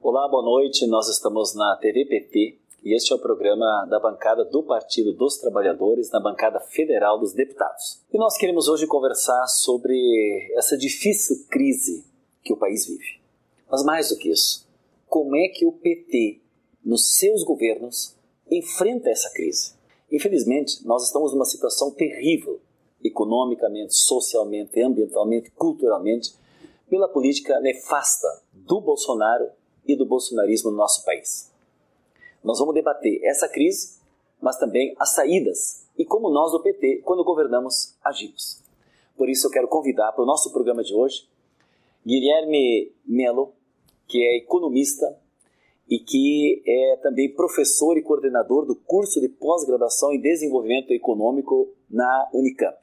[0.00, 0.86] Olá, boa noite.
[0.86, 5.38] Nós estamos na TV PT e este é o programa da bancada do Partido dos
[5.38, 8.00] Trabalhadores, na bancada federal dos deputados.
[8.12, 9.96] E nós queremos hoje conversar sobre
[10.56, 12.04] essa difícil crise
[12.42, 13.20] que o país vive.
[13.70, 14.66] Mas mais do que isso,
[15.08, 16.40] como é que o PT,
[16.84, 18.16] nos seus governos,
[18.50, 19.74] enfrenta essa crise?
[20.10, 22.60] Infelizmente, nós estamos numa situação terrível,
[23.06, 26.34] economicamente, socialmente, ambientalmente, culturalmente,
[26.88, 29.48] pela política nefasta do Bolsonaro
[29.86, 31.52] e do bolsonarismo no nosso país.
[32.42, 33.98] Nós vamos debater essa crise,
[34.40, 38.62] mas também as saídas e como nós do PT, quando governamos, agimos.
[39.16, 41.26] Por isso eu quero convidar para o nosso programa de hoje
[42.06, 43.52] Guilherme Melo,
[44.06, 45.18] que é economista
[45.88, 52.28] e que é também professor e coordenador do curso de pós-graduação em desenvolvimento econômico na
[52.32, 52.76] Unicamp.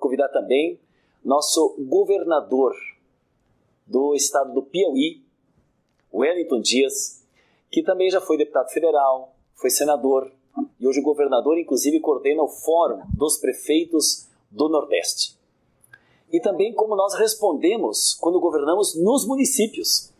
[0.00, 0.80] Convidar também
[1.22, 2.74] nosso governador
[3.86, 5.22] do estado do Piauí,
[6.12, 7.22] Wellington Dias,
[7.70, 10.32] que também já foi deputado federal, foi senador
[10.80, 15.38] e hoje governador, inclusive coordena o Fórum dos Prefeitos do Nordeste.
[16.32, 20.10] E também como nós respondemos quando governamos nos municípios.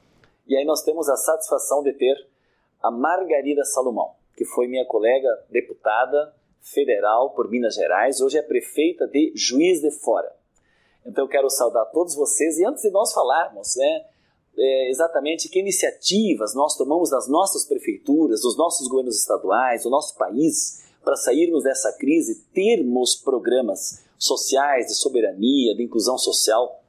[0.47, 2.29] E aí nós temos a satisfação de ter
[2.83, 9.07] a Margarida Salomão, que foi minha colega deputada federal por Minas Gerais, hoje é prefeita
[9.07, 10.31] de Juiz de Fora.
[11.05, 14.05] Então eu quero saudar todos vocês e antes de nós falarmos, né,
[14.57, 20.17] é, exatamente que iniciativas nós tomamos das nossas prefeituras, dos nossos governos estaduais, do nosso
[20.17, 26.83] país, para sairmos dessa crise, termos programas sociais, de soberania, de inclusão social,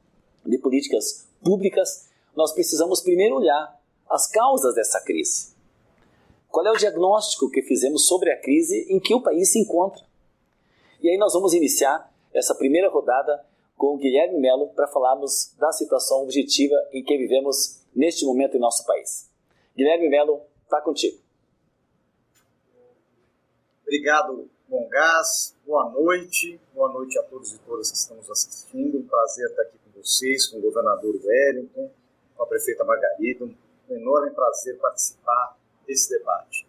[0.44, 5.51] de políticas públicas, nós precisamos primeiro olhar as causas dessa crise.
[6.52, 10.04] Qual é o diagnóstico que fizemos sobre a crise em que o país se encontra?
[11.00, 13.42] E aí nós vamos iniciar essa primeira rodada
[13.74, 18.60] com o Guilherme Melo para falarmos da situação objetiva em que vivemos neste momento em
[18.60, 19.30] nosso país.
[19.74, 21.18] Guilherme Melo, está contigo.
[23.84, 25.56] Obrigado, Bom Gás.
[25.66, 26.60] Boa noite.
[26.74, 28.98] Boa noite a todos e todas que estamos assistindo.
[28.98, 31.90] Um prazer estar aqui com vocês, com o governador Wellington,
[32.36, 33.46] com a prefeita Margarida.
[33.46, 36.66] Um enorme prazer participar desse debate.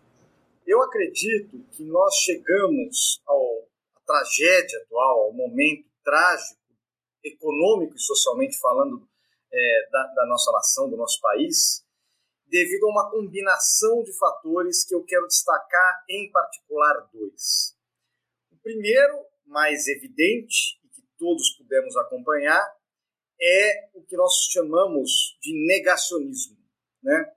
[0.66, 6.62] Eu acredito que nós chegamos ao, à tragédia atual, ao momento trágico
[7.24, 9.08] econômico e socialmente falando
[9.52, 11.86] é, da, da nossa nação, do nosso país,
[12.48, 17.76] devido a uma combinação de fatores que eu quero destacar, em particular dois.
[18.52, 22.64] O primeiro, mais evidente, e que todos pudemos acompanhar,
[23.42, 26.58] é o que nós chamamos de negacionismo.
[27.02, 27.34] Né?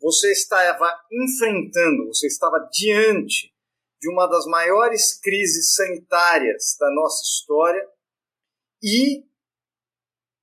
[0.00, 3.54] Você estava enfrentando, você estava diante
[4.00, 7.86] de uma das maiores crises sanitárias da nossa história,
[8.82, 9.24] e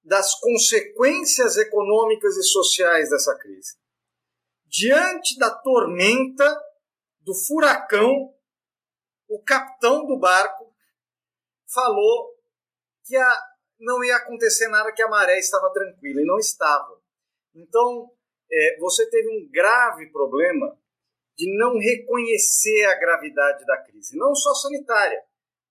[0.03, 3.77] das consequências econômicas e sociais dessa crise.
[4.65, 6.45] Diante da tormenta,
[7.21, 8.33] do furacão,
[9.27, 10.73] o capitão do barco
[11.73, 12.33] falou
[13.03, 13.43] que a,
[13.79, 17.01] não ia acontecer nada, que a maré estava tranquila, e não estava.
[17.53, 18.09] Então,
[18.51, 20.77] é, você teve um grave problema
[21.37, 25.21] de não reconhecer a gravidade da crise, não só sanitária.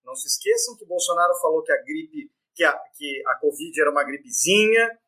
[0.05, 3.91] Não se esqueçam que Bolsonaro falou que a gripe que a, que a Covid era
[3.91, 4.99] uma gripezinha,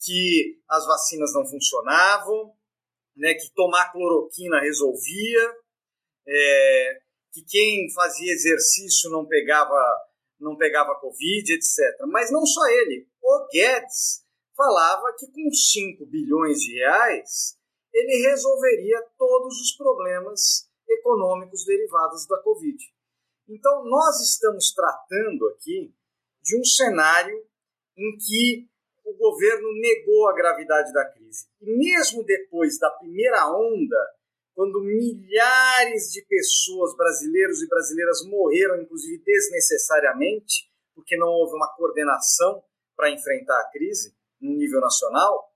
[0.00, 2.52] que as vacinas não funcionavam,
[3.16, 5.56] né, que tomar cloroquina resolvia,
[6.26, 7.00] é,
[7.32, 9.80] que quem fazia exercício não pegava,
[10.40, 11.78] não pegava Covid, etc.
[12.08, 13.08] Mas não só ele.
[13.22, 14.25] O Guedes
[14.56, 17.56] falava que com 5 bilhões de reais
[17.92, 22.76] ele resolveria todos os problemas econômicos derivados da Covid.
[23.48, 25.94] Então, nós estamos tratando aqui
[26.42, 27.36] de um cenário
[27.96, 28.68] em que
[29.04, 31.46] o governo negou a gravidade da crise.
[31.60, 33.96] E mesmo depois da primeira onda,
[34.54, 42.62] quando milhares de pessoas, brasileiros e brasileiras, morreram, inclusive desnecessariamente, porque não houve uma coordenação
[42.96, 44.14] para enfrentar a crise
[44.46, 45.52] no nível nacional,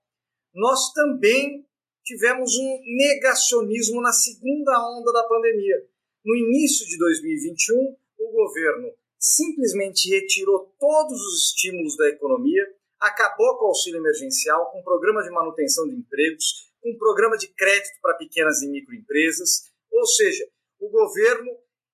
[0.53, 1.65] nós também
[2.03, 5.87] tivemos um negacionismo na segunda onda da pandemia.
[6.25, 12.63] No início de 2021, o governo simplesmente retirou todos os estímulos da economia,
[12.99, 17.99] acabou com o auxílio emergencial, com programa de manutenção de empregos, com programa de crédito
[18.01, 20.47] para pequenas e microempresas, ou seja,
[20.79, 21.51] o governo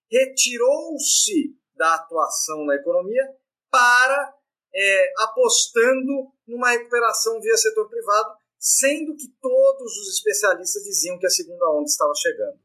[0.09, 3.23] retirou-se da atuação na economia
[3.69, 4.33] para
[4.77, 11.31] é, apostando numa recuperação via setor privado, sendo que todos os especialistas diziam que a
[11.31, 12.59] segunda onda estava chegando.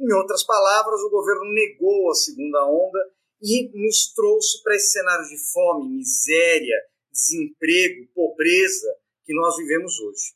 [0.00, 2.98] Em outras palavras, o governo negou a segunda onda
[3.42, 6.76] e nos trouxe para esse cenário de fome, miséria,
[7.10, 10.34] desemprego, pobreza que nós vivemos hoje.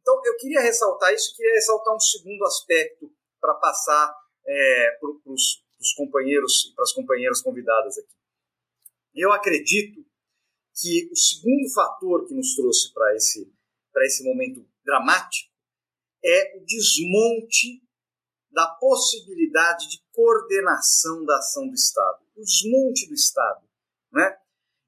[0.00, 3.10] Então, eu queria ressaltar isso, queria ressaltar um segundo aspecto
[3.40, 4.14] para passar
[4.46, 8.14] é, para os companheiros e para as companheiras convidadas aqui.
[9.14, 10.04] Eu acredito
[10.74, 13.52] que o segundo fator que nos trouxe para esse,
[14.04, 15.50] esse momento dramático
[16.24, 17.82] é o desmonte
[18.50, 23.66] da possibilidade de coordenação da ação do Estado, o desmonte do Estado.
[24.12, 24.36] Né?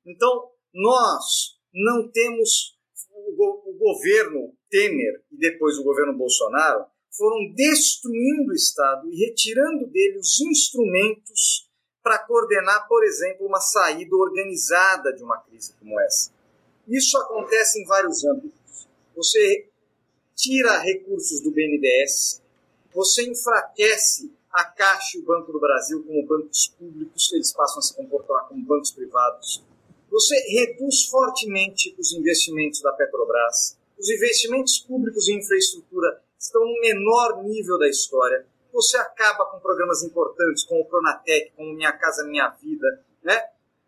[0.07, 2.79] Então, nós não temos
[3.11, 9.87] o, o governo Temer e depois o governo Bolsonaro foram destruindo o Estado e retirando
[9.87, 11.71] dele os instrumentos
[12.05, 16.31] para coordenar, por exemplo, uma saída organizada de uma crise como essa.
[16.87, 18.87] Isso acontece em vários âmbitos.
[19.17, 19.67] Você
[20.37, 22.43] tira recursos do BNDES,
[22.95, 27.83] você enfraquece a Caixa e o Banco do Brasil como bancos públicos, eles passam a
[27.83, 29.65] se comportar como bancos privados.
[30.11, 33.79] Você reduz fortemente os investimentos da Petrobras.
[33.99, 38.47] Os investimentos públicos em infraestrutura estão no menor nível da história.
[38.75, 43.41] Você acaba com programas importantes como o Pronatec, como Minha Casa Minha Vida, né?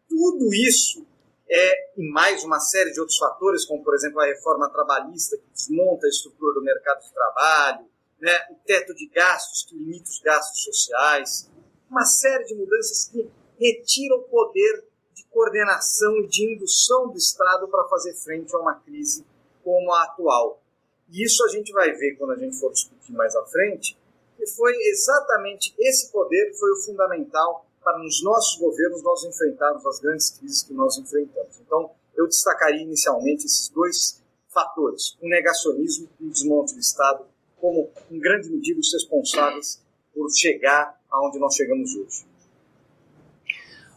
[0.08, 1.04] Tudo isso
[1.50, 5.50] é, e mais uma série de outros fatores, como por exemplo a reforma trabalhista que
[5.52, 7.86] desmonta a estrutura do mercado de trabalho,
[8.20, 8.32] né?
[8.52, 11.50] o teto de gastos que limita os gastos sociais,
[11.90, 13.28] uma série de mudanças que
[13.58, 18.76] retiram o poder de coordenação e de indução do Estado para fazer frente a uma
[18.76, 19.26] crise
[19.64, 20.62] como a atual.
[21.08, 23.98] E isso a gente vai ver quando a gente for discutir mais à frente,
[24.36, 29.86] que foi exatamente esse poder que foi o fundamental para nos nossos governos nós enfrentarmos
[29.86, 31.60] as grandes crises que nós enfrentamos.
[31.60, 37.24] Então, eu destacaria inicialmente esses dois fatores, o negacionismo e o desmonte do Estado,
[37.60, 39.82] como, em grande medida, os responsáveis
[40.14, 42.24] por chegar aonde nós chegamos hoje.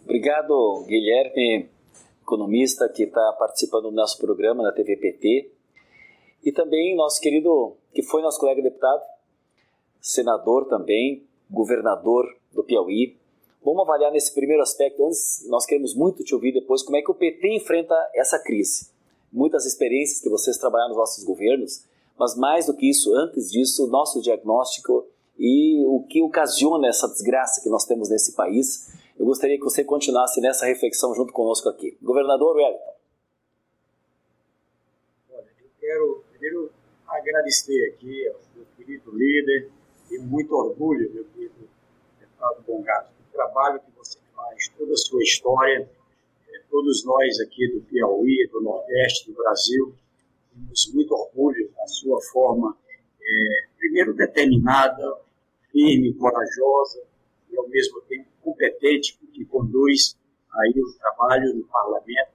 [0.03, 1.69] Obrigado, Guilherme,
[2.21, 5.51] economista que está participando do nosso programa na TVPT.
[6.44, 9.01] E também nosso querido, que foi nosso colega deputado,
[10.01, 13.18] senador também, governador do Piauí.
[13.63, 17.12] Vamos avaliar nesse primeiro aspecto, antes nós queremos muito te ouvir depois, como é que
[17.12, 18.90] o PT enfrenta essa crise.
[19.31, 21.86] Muitas experiências que vocês trabalharam nos nossos governos,
[22.18, 25.06] mas mais do que isso, antes disso, o nosso diagnóstico
[25.38, 28.94] e o que ocasiona essa desgraça que nós temos nesse país.
[29.18, 31.98] Eu gostaria que você continuasse nessa reflexão junto conosco aqui.
[32.02, 32.94] Governador Wellington.
[35.31, 36.72] Olha, eu quero primeiro
[37.07, 39.72] agradecer aqui ao meu querido líder
[40.09, 41.69] e muito orgulho, meu querido
[42.19, 45.89] deputado Bongato, do trabalho que você faz, toda a sua história.
[46.50, 49.94] É, todos nós aqui do Piauí, do Nordeste, do Brasil,
[50.51, 52.75] temos muito orgulho da sua forma,
[53.21, 55.19] é, primeiro determinada,
[55.71, 57.03] firme, corajosa
[57.51, 60.17] e ao mesmo tempo competente, que conduz
[60.51, 62.31] aí o trabalho no parlamento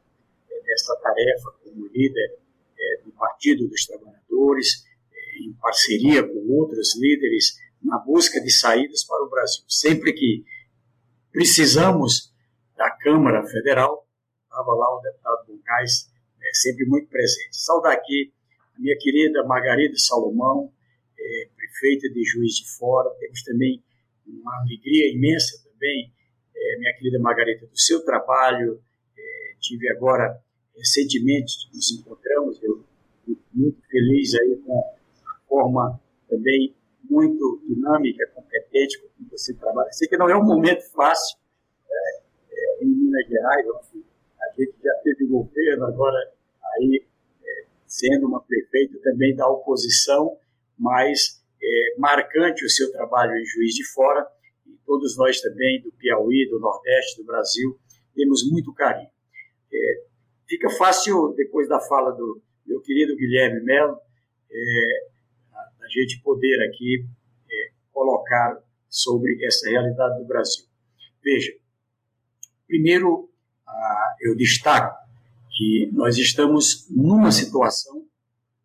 [0.51, 2.39] é, nessa tarefa como líder
[2.79, 4.85] é, do Partido dos Trabalhadores,
[5.41, 9.65] em parceria com outros líderes na busca de saídas para o Brasil.
[9.69, 10.45] Sempre que
[11.31, 12.33] precisamos
[12.77, 14.07] da Câmara Federal,
[14.45, 16.11] estava lá o deputado Buncais,
[16.41, 17.57] é, sempre muito presente.
[17.57, 18.33] Saudar aqui
[18.77, 20.73] a minha querida Margarida Salomão,
[21.19, 23.11] é, prefeita de Juiz de Fora.
[23.19, 23.83] Temos também
[24.27, 26.13] uma alegria imensa também,
[26.55, 28.81] é, minha querida Margarida, do seu trabalho.
[29.17, 30.41] É, tive agora,
[30.77, 32.85] recentemente, nos encontramos, eu
[33.53, 34.94] muito feliz aí com
[35.55, 36.75] forma também
[37.09, 39.93] muito dinâmica, competente com que você trabalha.
[39.93, 41.39] Sei que não é um momento fácil
[41.89, 46.19] é, é, em Minas Gerais, a gente já teve governo, agora
[46.75, 47.07] aí
[47.45, 50.37] é, sendo uma prefeita também da oposição,
[50.77, 54.27] mas é, marcante o seu trabalho em Juiz de Fora,
[54.67, 57.79] e todos nós também do Piauí, do Nordeste, do Brasil,
[58.15, 59.11] temos muito carinho.
[59.73, 60.05] É,
[60.49, 63.99] fica fácil, depois da fala do meu querido Guilherme Melo,
[64.51, 65.14] é,
[65.85, 67.07] a gente poder aqui
[67.51, 70.65] é, colocar sobre essa realidade do Brasil.
[71.23, 71.53] Veja,
[72.67, 73.31] primeiro
[73.67, 74.97] ah, eu destaco
[75.51, 78.07] que nós estamos numa situação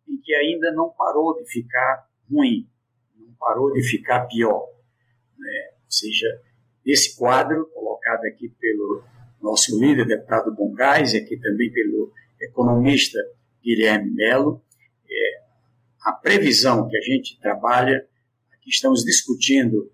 [0.08, 2.68] em que ainda não parou de ficar ruim,
[3.16, 4.66] não parou de ficar pior.
[5.38, 5.70] Né?
[5.84, 6.26] Ou seja,
[6.84, 9.04] esse quadro colocado aqui pelo
[9.40, 13.18] nosso líder, deputado Bongás, e aqui também pelo economista
[13.62, 14.62] Guilherme Melo,
[16.02, 18.06] a previsão que a gente trabalha,
[18.62, 19.90] que estamos discutindo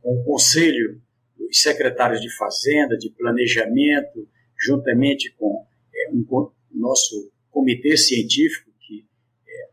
[0.00, 1.00] com o Conselho
[1.36, 4.28] dos Secretários de Fazenda, de Planejamento,
[4.58, 9.06] juntamente com é, um, nosso comitê científico, que
[9.46, 9.68] é,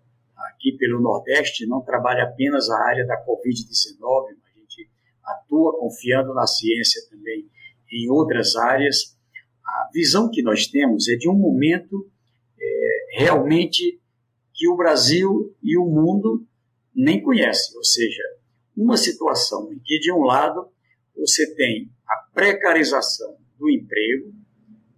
[0.50, 4.90] aqui pelo Nordeste não trabalha apenas a área da Covid-19, mas a gente
[5.24, 7.50] atua confiando na ciência também
[7.92, 9.18] em outras áreas.
[9.66, 12.10] A visão que nós temos é de um momento
[12.60, 14.02] é, realmente
[14.54, 16.46] que o Brasil e o mundo
[16.94, 17.76] nem conhecem.
[17.78, 18.24] Ou seja,
[18.76, 20.68] uma situação em que, de um lado,
[21.16, 24.34] você tem a precarização do emprego,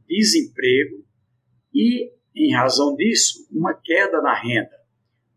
[0.08, 1.04] desemprego
[1.74, 4.76] e, em razão disso, uma queda na renda.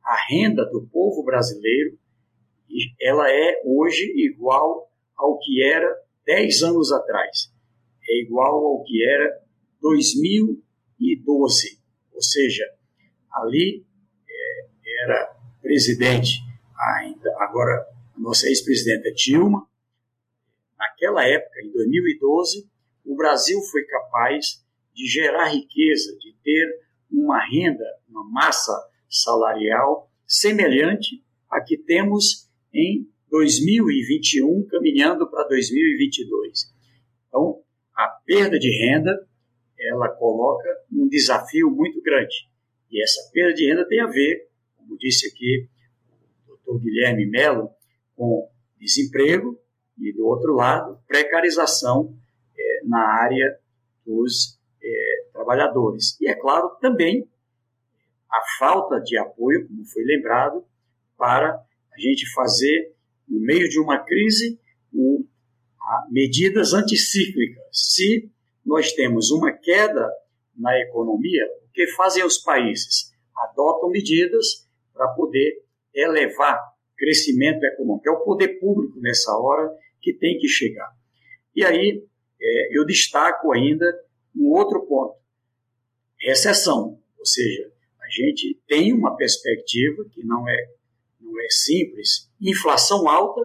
[0.03, 1.99] A renda do povo brasileiro
[3.01, 5.97] ela é hoje igual ao que era
[6.27, 7.53] 10 anos atrás.
[8.09, 9.41] É igual ao que era
[9.81, 11.79] 2012.
[12.13, 12.65] Ou seja,
[13.33, 13.85] ali
[15.03, 16.41] era presidente
[16.77, 17.87] ainda, agora
[18.17, 19.67] nossa ex-presidenta Dilma.
[20.77, 22.69] Naquela época, em 2012,
[23.05, 24.65] o Brasil foi capaz
[24.95, 26.67] de gerar riqueza, de ter
[27.11, 28.73] uma renda, uma massa
[29.09, 36.73] salarial semelhante à que temos em 2021, caminhando para 2022.
[37.29, 37.63] Então,
[37.95, 39.27] a perda de renda,
[39.79, 42.49] ela coloca um desafio muito grande.
[42.91, 44.48] E essa perda de renda tem a ver,
[44.89, 45.69] como disse aqui
[46.45, 47.71] o doutor Guilherme Mello,
[48.17, 49.61] com desemprego
[49.99, 52.17] e, do outro lado, precarização
[52.59, 53.59] é, na área
[54.07, 56.19] dos é, trabalhadores.
[56.21, 57.29] E, é claro, também
[58.31, 60.65] a falta de apoio, como foi lembrado,
[61.17, 62.95] para a gente fazer,
[63.29, 64.59] no meio de uma crise,
[66.11, 67.65] medidas anticíclicas.
[67.73, 68.31] Se
[68.65, 70.09] nós temos uma queda
[70.57, 73.13] na economia, o que fazem os países?
[73.37, 74.68] Adotam medidas
[74.99, 75.63] para poder
[75.95, 76.61] elevar
[76.97, 78.09] crescimento econômico.
[78.09, 79.71] É o poder público nessa hora
[80.03, 80.91] que tem que chegar.
[81.55, 82.05] E aí
[82.41, 83.87] é, eu destaco ainda
[84.37, 85.15] um outro ponto:
[86.19, 87.01] recessão.
[87.17, 90.75] Ou seja, a gente tem uma perspectiva que não é
[91.21, 93.45] não é simples, inflação alta,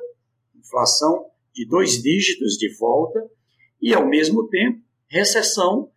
[0.56, 3.30] inflação de dois dígitos de volta,
[3.82, 5.92] e ao mesmo tempo recessão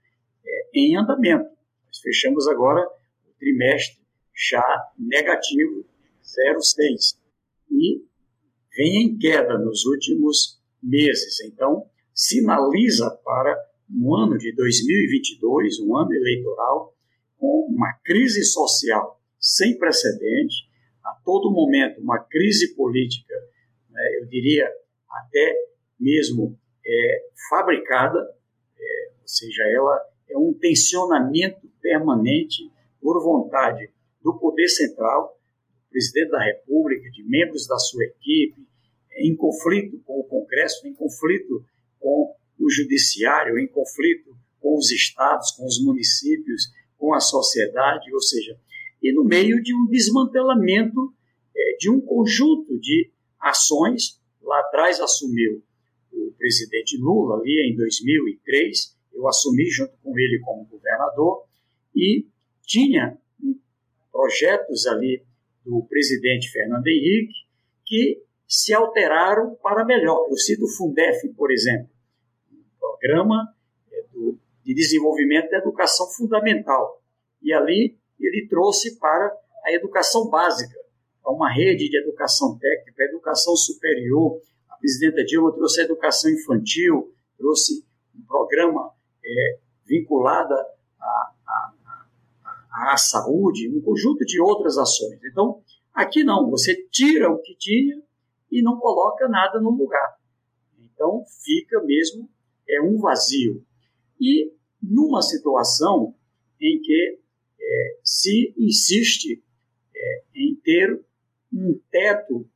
[0.44, 1.48] é, em andamento.
[1.86, 2.84] Nós fechamos agora
[3.26, 4.05] o trimestre
[4.36, 4.64] já
[4.98, 5.84] negativo,
[6.22, 7.18] 0,6,
[7.70, 8.02] e
[8.76, 11.40] vem em queda nos últimos meses.
[11.40, 13.56] Então, sinaliza para
[13.90, 16.94] um ano de 2022, um ano eleitoral,
[17.38, 20.68] com uma crise social sem precedente,
[21.04, 23.34] a todo momento uma crise política,
[23.90, 24.68] né, eu diria
[25.08, 25.54] até
[25.98, 33.90] mesmo é, fabricada, é, ou seja, ela é um tensionamento permanente por vontade
[34.26, 35.38] do poder central,
[35.84, 38.66] do presidente da República, de membros da sua equipe,
[39.18, 41.64] em conflito com o Congresso, em conflito
[42.00, 48.20] com o Judiciário, em conflito com os estados, com os municípios, com a sociedade, ou
[48.20, 48.58] seja,
[49.00, 51.14] e no meio de um desmantelamento
[51.56, 54.20] é, de um conjunto de ações.
[54.42, 55.62] Lá atrás assumiu
[56.12, 61.44] o presidente Lula, ali em 2003, eu assumi junto com ele como governador,
[61.94, 62.26] e
[62.64, 63.16] tinha
[64.16, 65.22] projetos ali
[65.62, 67.34] do presidente Fernando Henrique
[67.84, 70.26] que se alteraram para melhor.
[70.30, 71.90] Eu cito o Fundef, por exemplo,
[72.50, 73.54] um programa
[73.92, 74.02] é,
[74.64, 77.02] de desenvolvimento da educação fundamental.
[77.42, 80.78] E ali ele trouxe para a educação básica,
[81.22, 84.40] para uma rede de educação técnica, educação superior.
[84.70, 88.92] A presidenta Dilma trouxe a educação infantil, trouxe um programa
[89.24, 91.32] é, vinculado à,
[92.76, 95.18] à, saúde, um conjunto de outras ações.
[95.24, 98.02] Então, aqui não, você tira o que tinha
[98.50, 100.16] e não coloca nada no lugar.
[100.78, 102.28] Então, fica mesmo
[102.68, 103.64] é um vazio.
[104.20, 104.52] E
[104.82, 106.14] numa situação
[106.60, 107.18] em que
[107.60, 109.42] é, se insiste
[109.94, 111.00] é, em ter
[111.52, 112.48] um teto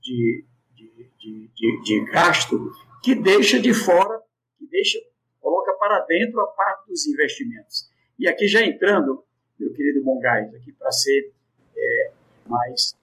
[0.00, 2.70] de, de, de, de, de gasto
[3.02, 4.20] que deixa de fora,
[4.58, 4.98] que deixa,
[5.40, 7.88] coloca para dentro a parte dos investimentos.
[8.18, 9.24] E aqui já entrando,
[9.58, 11.32] meu querido Bongais, aqui para ser
[11.76, 12.12] é,
[12.46, 12.96] mais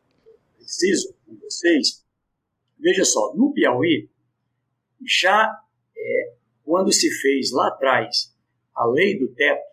[0.58, 2.06] preciso com vocês,
[2.80, 4.10] veja só, no Piauí,
[5.06, 5.60] já
[5.98, 8.36] é, quando se fez lá atrás
[8.76, 9.72] a lei do teto,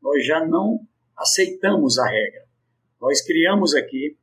[0.00, 2.46] nós já não aceitamos a regra.
[3.00, 4.16] Nós criamos aqui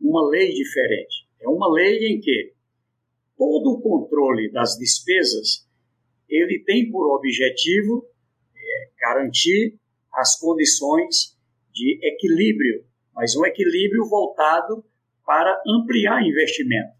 [0.00, 1.26] uma lei diferente.
[1.40, 2.52] É uma lei em que
[3.36, 5.66] todo o controle das despesas
[6.28, 8.06] ele tem por objetivo
[8.54, 9.78] é, garantir
[10.14, 11.36] as condições
[11.72, 14.84] de equilíbrio, mas um equilíbrio voltado
[15.24, 16.92] para ampliar investimento.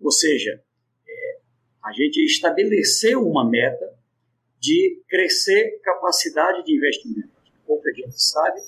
[0.00, 0.62] Ou seja,
[1.08, 1.38] é,
[1.84, 3.98] a gente estabeleceu uma meta
[4.60, 7.32] de crescer capacidade de investimento.
[7.66, 8.60] Pouca gente sabe,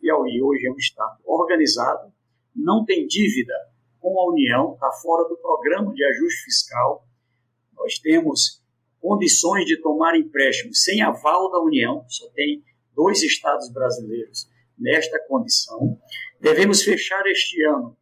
[0.00, 2.12] Piauí hoje é um estado organizado,
[2.54, 3.54] não tem dívida
[4.00, 7.04] com a União, está fora do programa de ajuste fiscal.
[7.76, 8.62] Nós temos
[9.00, 12.64] condições de tomar empréstimo sem aval da União, só tem
[12.98, 15.96] dois estados brasileiros nesta condição.
[16.40, 17.96] Devemos fechar este ano,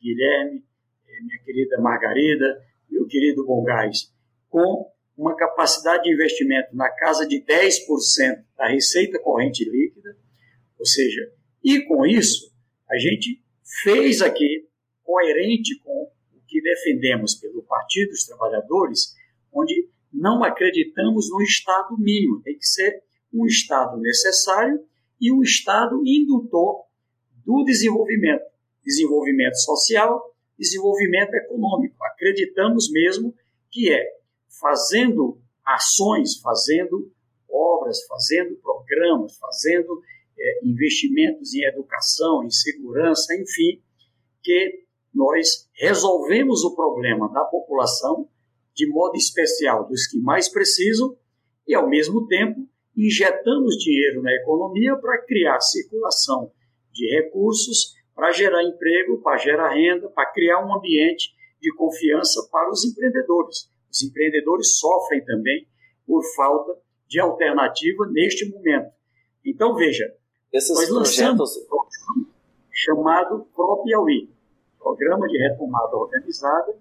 [0.00, 0.64] Guilherme,
[1.06, 4.12] eh, minha querida Margarida, meu querido Bongás,
[4.48, 10.16] com uma capacidade de investimento na casa de 10% da receita corrente líquida,
[10.76, 11.32] ou seja,
[11.62, 12.52] e com isso,
[12.90, 13.40] a gente
[13.84, 14.68] fez aqui,
[15.04, 19.14] coerente com o que defendemos pelo Partido dos Trabalhadores,
[19.52, 23.02] onde não acreditamos no Estado mínimo, tem que ser
[23.32, 24.84] um Estado necessário
[25.20, 26.84] e um Estado indutor
[27.44, 28.42] do desenvolvimento,
[28.84, 31.96] desenvolvimento social, desenvolvimento econômico.
[32.04, 33.34] Acreditamos mesmo
[33.70, 34.02] que é
[34.60, 37.10] fazendo ações, fazendo
[37.48, 40.02] obras, fazendo programas, fazendo
[40.38, 43.82] é, investimentos em educação, em segurança, enfim,
[44.42, 44.82] que
[45.14, 48.28] nós resolvemos o problema da população
[48.74, 51.16] de modo especial dos que mais precisam
[51.66, 52.61] e, ao mesmo tempo,
[52.96, 56.50] injetamos dinheiro na economia para criar circulação
[56.92, 62.70] de recursos, para gerar emprego, para gerar renda, para criar um ambiente de confiança para
[62.70, 63.70] os empreendedores.
[63.90, 65.66] Os empreendedores sofrem também
[66.06, 66.76] por falta
[67.08, 68.90] de alternativa neste momento.
[69.44, 70.14] Então, veja,
[70.52, 72.28] Esses nós lançamos um programa
[72.70, 74.28] chamado ProPiauí,
[74.78, 76.76] Programa de Retomada Organizada,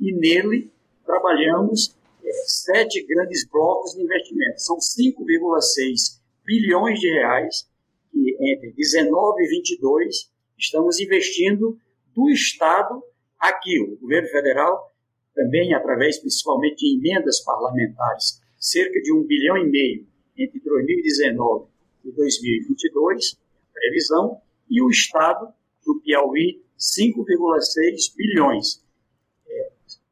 [0.00, 0.70] e nele
[1.06, 1.96] trabalhamos
[2.46, 4.60] sete grandes blocos de investimento.
[4.60, 7.68] São 5,6 bilhões de reais
[8.10, 11.78] que entre 19 e 22 estamos investindo
[12.14, 13.02] do Estado
[13.38, 14.92] aqui, o governo federal,
[15.34, 21.68] também através principalmente de emendas parlamentares, cerca de um bilhão e meio entre 2019
[22.04, 23.36] e 2022,
[23.72, 25.52] previsão, e o Estado
[25.84, 28.82] do Piauí, 5,6 bilhões.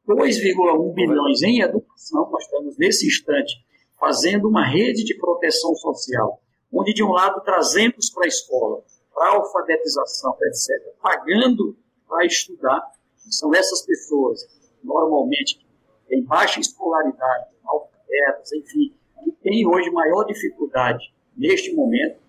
[0.07, 3.65] 2,1 bilhões em educação, nós estamos nesse instante
[3.99, 6.41] fazendo uma rede de proteção social,
[6.73, 8.83] onde de um lado trazemos para a escola,
[9.15, 11.77] para a alfabetização, etc., pagando
[12.09, 12.83] para estudar,
[13.31, 14.41] são essas pessoas,
[14.83, 15.65] normalmente,
[16.11, 18.93] em baixa escolaridade, alfabetas, enfim,
[19.25, 22.21] que têm hoje maior dificuldade neste momento.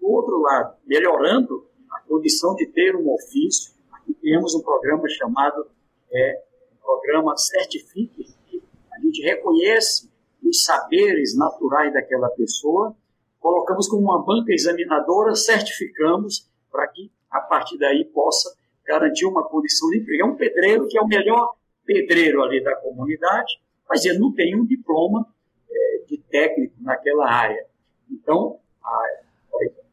[0.00, 5.66] Do outro lado, melhorando a condição de ter um ofício, aqui temos um programa chamado
[6.12, 6.42] é,
[6.80, 8.35] programa Certifique,
[8.96, 10.10] a gente reconhece
[10.42, 12.96] os saberes naturais daquela pessoa,
[13.38, 19.88] colocamos como uma banca examinadora, certificamos para que a partir daí possa garantir uma condição
[19.90, 20.22] de emprego.
[20.22, 21.54] É um pedreiro que é o melhor
[21.84, 25.26] pedreiro ali da comunidade, mas ele não tem um diploma
[25.70, 27.66] é, de técnico naquela área.
[28.10, 29.02] Então, a,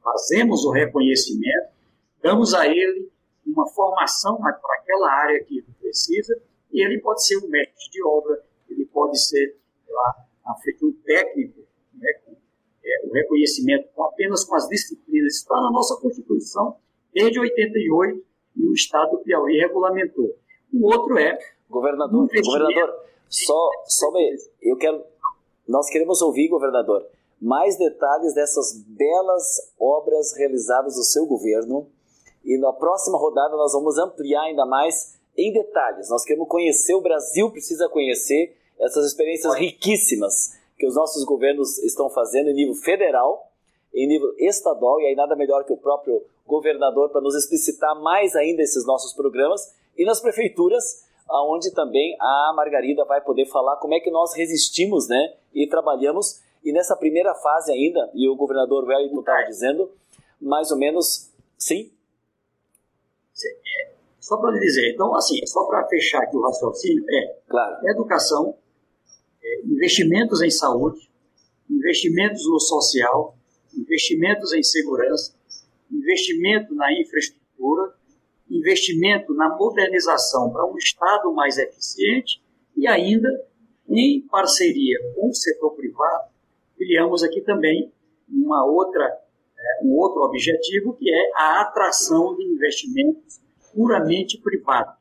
[0.03, 1.73] fazemos o reconhecimento,
[2.21, 3.11] damos a ele
[3.45, 6.39] uma formação para aquela área que ele precisa
[6.71, 9.57] e ele pode ser um mestre de obra, ele pode ser
[9.89, 11.61] lá na frente um técnico,
[11.93, 15.35] né, com, é, o reconhecimento com apenas com as disciplinas.
[15.35, 16.77] Está na nossa Constituição
[17.13, 18.23] desde 88
[18.57, 20.35] e o Estado do Piauí regulamentou.
[20.73, 21.37] O outro é.
[21.69, 22.93] Governador, governador,
[23.27, 24.11] só, só
[24.61, 25.03] eu quero.
[25.67, 27.03] Nós queremos ouvir, governador,
[27.41, 31.87] mais detalhes dessas belas obras realizadas do seu governo.
[32.43, 36.09] E na próxima rodada nós vamos ampliar ainda mais em detalhes.
[36.09, 42.09] Nós queremos conhecer, o Brasil precisa conhecer essas experiências riquíssimas que os nossos governos estão
[42.09, 43.51] fazendo em nível federal,
[43.93, 48.35] em nível estadual, e aí nada melhor que o próprio governador para nos explicitar mais
[48.35, 53.93] ainda esses nossos programas, e nas prefeituras, aonde também a Margarida vai poder falar como
[53.93, 56.41] é que nós resistimos né, e trabalhamos.
[56.63, 59.91] E nessa primeira fase ainda, e o governador Wellington estava dizendo,
[60.41, 61.91] mais ou menos, sim?
[63.33, 63.49] sim
[64.23, 67.87] só para dizer, então, assim, só para fechar aqui o raciocínio, é claro.
[67.89, 68.62] educação, é,
[69.65, 71.09] investimentos em saúde,
[71.69, 73.37] investimentos no social,
[73.75, 75.35] investimentos em segurança,
[75.91, 77.93] investimento na infraestrutura,
[78.49, 82.41] investimento na modernização para um Estado mais eficiente
[82.75, 83.29] e ainda,
[83.89, 86.29] em parceria com o setor privado,
[86.77, 87.91] criamos aqui também
[88.29, 93.41] uma outra, é, um outro objetivo que é a atração de investimentos
[93.73, 94.95] puramente privado,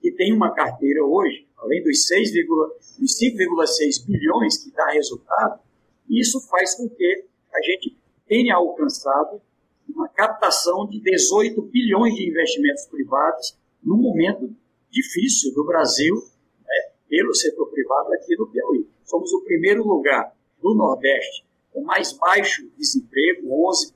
[0.00, 5.60] que tem uma carteira hoje, além dos 5,6 bilhões que dá resultado,
[6.08, 9.40] isso faz com que a gente tenha alcançado
[9.88, 14.54] uma captação de 18 bilhões de investimentos privados num momento
[14.90, 16.14] difícil do Brasil
[16.60, 18.86] né, pelo setor privado aqui no Piauí.
[19.04, 23.92] Somos o primeiro lugar do Nordeste com mais baixo desemprego, 11%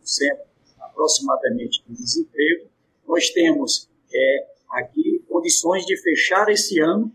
[0.81, 2.69] aproximadamente de desemprego.
[3.07, 7.13] Nós temos é, aqui condições de fechar esse ano,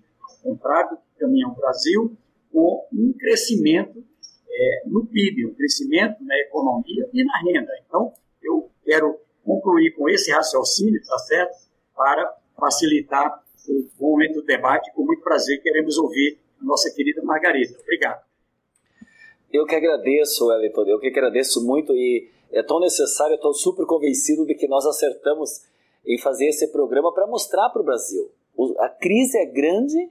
[0.48, 2.16] contrário do que caminha o Brasil,
[2.52, 4.04] com um crescimento
[4.50, 7.72] é, no PIB, um crescimento na economia e na renda.
[7.86, 11.56] Então, eu quero concluir com esse raciocínio, tá certo?
[11.96, 13.44] Para facilitar
[14.00, 14.92] o momento do debate.
[14.94, 17.78] Com muito prazer, queremos ouvir a nossa querida Margarida.
[17.82, 18.26] Obrigado.
[19.52, 24.46] Eu que agradeço, Wellington, eu que agradeço muito e é tão necessário, estou super convencido
[24.46, 25.66] de que nós acertamos
[26.06, 28.32] em fazer esse programa para mostrar para o Brasil.
[28.80, 30.10] A crise é grande,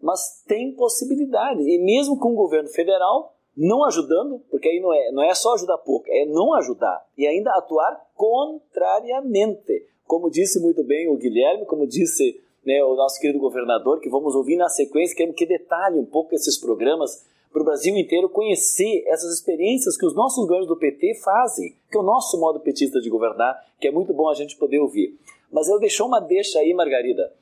[0.00, 1.62] mas tem possibilidade.
[1.62, 5.54] E mesmo com o governo federal não ajudando, porque aí não é, não é só
[5.54, 9.86] ajudar pouco, é não ajudar e ainda atuar contrariamente.
[10.06, 14.34] Como disse muito bem o Guilherme, como disse né, o nosso querido governador, que vamos
[14.34, 19.04] ouvir na sequência, queremos que detalhe um pouco esses programas para o Brasil inteiro conhecer
[19.06, 23.00] essas experiências que os nossos governos do PT fazem, que é o nosso modo petista
[23.00, 25.18] de governar, que é muito bom a gente poder ouvir.
[25.50, 27.32] Mas ele deixou uma deixa aí, Margarida,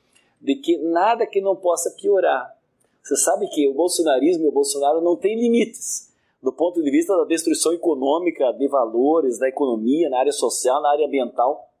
[0.41, 2.55] de que nada que não possa piorar.
[3.03, 6.13] Você sabe que o bolsonarismo e o Bolsonaro não têm limites
[6.45, 10.91] do ponto de vista da destruição econômica, de valores, da economia, na área social, na
[10.91, 11.71] área ambiental,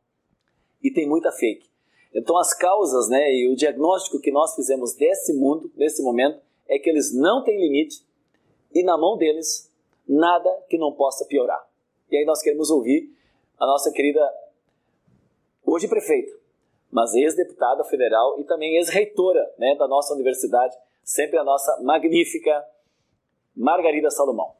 [0.83, 1.69] e tem muita fake.
[2.13, 6.79] Então as causas, né, e o diagnóstico que nós fizemos desse mundo, nesse momento, é
[6.79, 8.03] que eles não têm limite
[8.73, 9.71] e na mão deles
[10.07, 11.63] nada que não possa piorar.
[12.09, 13.13] E aí nós queremos ouvir
[13.59, 14.21] a nossa querida
[15.63, 16.31] hoje prefeita,
[16.95, 22.65] mas ex-deputada federal e também ex-reitora né, da nossa universidade, sempre a nossa magnífica
[23.53, 24.55] Margarida Salomão.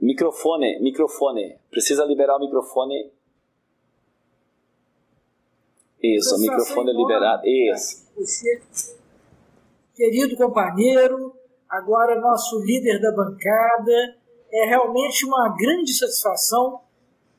[0.00, 1.56] Microfone, microfone.
[1.70, 3.12] Precisa liberar o microfone.
[6.02, 7.42] Isso, o microfone é liberado.
[7.46, 8.10] Isso.
[8.16, 8.60] Você,
[9.94, 11.32] querido companheiro,
[11.68, 14.23] agora nosso líder da bancada,
[14.54, 16.80] é realmente uma grande satisfação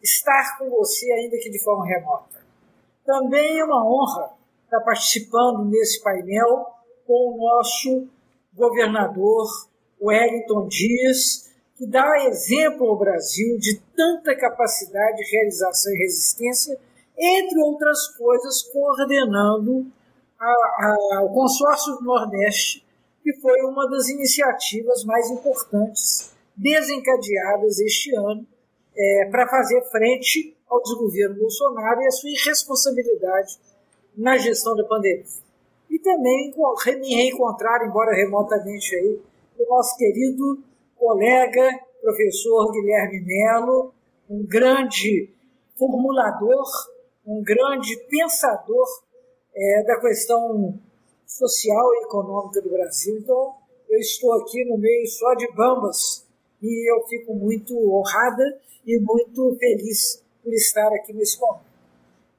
[0.04, 2.44] estar com você, ainda que de forma remota.
[3.06, 4.34] Também é uma honra
[4.66, 6.66] estar participando nesse painel
[7.08, 8.08] com o nosso
[8.54, 9.48] governador
[10.02, 16.78] Wellington Dias, que dá exemplo ao Brasil de tanta capacidade de realização e resistência,
[17.18, 19.86] entre outras coisas, coordenando
[20.38, 22.86] a, a, o Consórcio do Nordeste,
[23.24, 28.46] que foi uma das iniciativas mais importantes desencadeadas este ano
[28.98, 33.60] é, para fazer frente ao desgoverno Bolsonaro e a sua irresponsabilidade
[34.18, 35.26] na gestão da pandemia.
[35.90, 36.54] E também
[37.00, 39.20] me reencontrar, embora remotamente aí,
[39.60, 40.64] o nosso querido
[40.98, 43.94] colega, professor Guilherme Melo,
[44.30, 45.30] um grande
[45.78, 46.66] formulador,
[47.26, 48.88] um grande pensador
[49.56, 50.80] é, da questão
[51.26, 53.18] social e econômica do Brasil.
[53.18, 53.56] Então,
[53.90, 56.25] eu estou aqui no meio só de bambas
[56.62, 58.44] e eu fico muito honrada
[58.86, 61.66] e muito feliz por estar aqui nesse momento.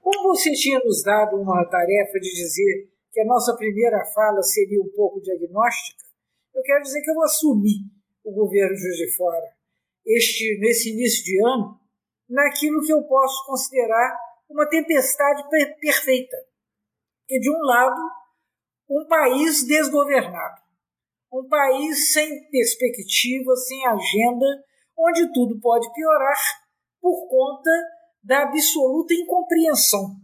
[0.01, 4.81] Como você tinha nos dado uma tarefa de dizer que a nossa primeira fala seria
[4.81, 6.05] um pouco diagnóstica,
[6.55, 7.91] eu quero dizer que eu assumi
[8.25, 9.57] o governo Juiz de Fora
[10.07, 11.81] este, nesse início de ano
[12.29, 14.17] naquilo que eu posso considerar
[14.49, 15.49] uma tempestade
[15.81, 16.37] perfeita.
[17.21, 18.01] Porque, de um lado,
[18.89, 20.61] um país desgovernado,
[21.33, 24.47] um país sem perspectiva, sem agenda,
[24.99, 26.39] onde tudo pode piorar
[27.01, 27.71] por conta
[28.23, 30.17] da absoluta incompreensão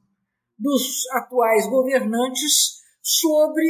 [0.59, 3.65] dos atuais governantes sobre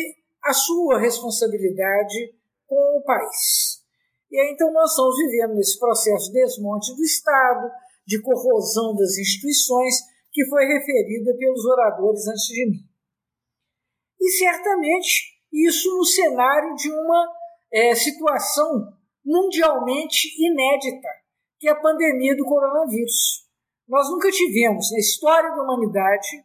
[0.44, 2.34] a sua responsabilidade
[2.66, 3.82] com o país.
[4.30, 7.70] E aí, então nós estamos vivendo nesse processo de desmonte do Estado,
[8.06, 9.94] de corrosão das instituições,
[10.32, 12.78] que foi referida pelos oradores antes de mim.
[14.20, 17.28] E certamente isso no cenário de uma
[17.72, 18.92] é, situação
[19.24, 21.08] mundialmente inédita,
[21.58, 23.46] que é a pandemia do coronavírus.
[23.86, 26.44] Nós nunca tivemos na história da humanidade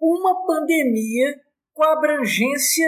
[0.00, 1.40] uma pandemia
[1.74, 2.86] com a abrangência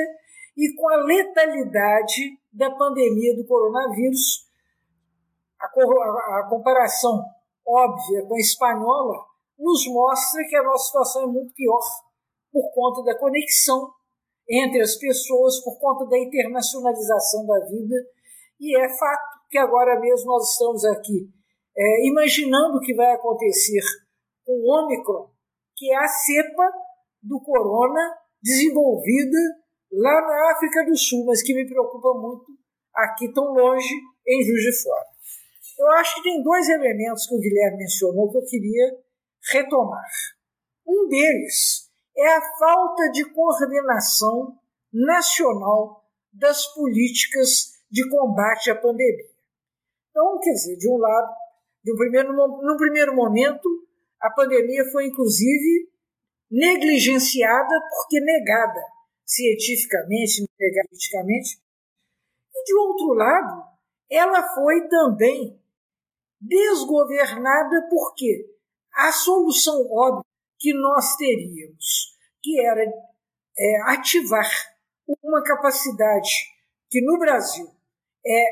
[0.56, 4.48] e com a letalidade da pandemia do coronavírus.
[5.60, 7.22] A, a, a comparação
[7.66, 9.26] óbvia com a espanhola
[9.58, 11.80] nos mostra que a nossa situação é muito pior
[12.50, 13.92] por conta da conexão
[14.50, 17.94] entre as pessoas, por conta da internacionalização da vida.
[18.58, 21.30] E é fato que agora mesmo nós estamos aqui
[21.76, 23.82] é, imaginando o que vai acontecer
[24.44, 25.30] com o Ômicron,
[25.76, 26.70] que é a cepa
[27.22, 29.38] do corona desenvolvida
[29.92, 32.46] lá na África do Sul, mas que me preocupa muito
[32.94, 33.94] aqui tão longe,
[34.26, 35.06] em Juiz de Fora.
[35.78, 38.98] Eu acho que tem dois elementos que o Guilherme mencionou que eu queria
[39.52, 40.04] retomar.
[40.86, 44.58] Um deles é a falta de coordenação
[44.92, 49.30] nacional das políticas de combate à pandemia.
[50.10, 51.32] Então, quer dizer, de um lado,
[51.82, 53.68] de um primeiro, num primeiro momento,
[54.20, 55.90] a pandemia foi inclusive
[56.50, 58.80] negligenciada porque negada,
[59.24, 61.60] cientificamente, negar politicamente.
[62.54, 63.64] E, de outro lado,
[64.10, 65.60] ela foi também
[66.40, 68.56] desgovernada porque
[68.92, 70.29] a solução óbvia
[70.60, 72.84] que nós teríamos, que era
[73.58, 74.48] é, ativar
[75.22, 76.30] uma capacidade
[76.88, 77.66] que no Brasil
[78.24, 78.44] é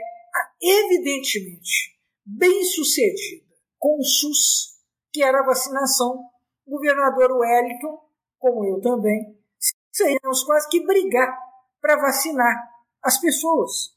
[0.60, 3.46] evidentemente bem sucedida
[3.78, 4.78] com o SUS,
[5.12, 6.24] que era a vacinação.
[6.66, 7.98] O governador Wellington,
[8.38, 9.38] como eu também,
[9.92, 11.36] seríamos quase que brigar
[11.80, 12.54] para vacinar
[13.02, 13.96] as pessoas.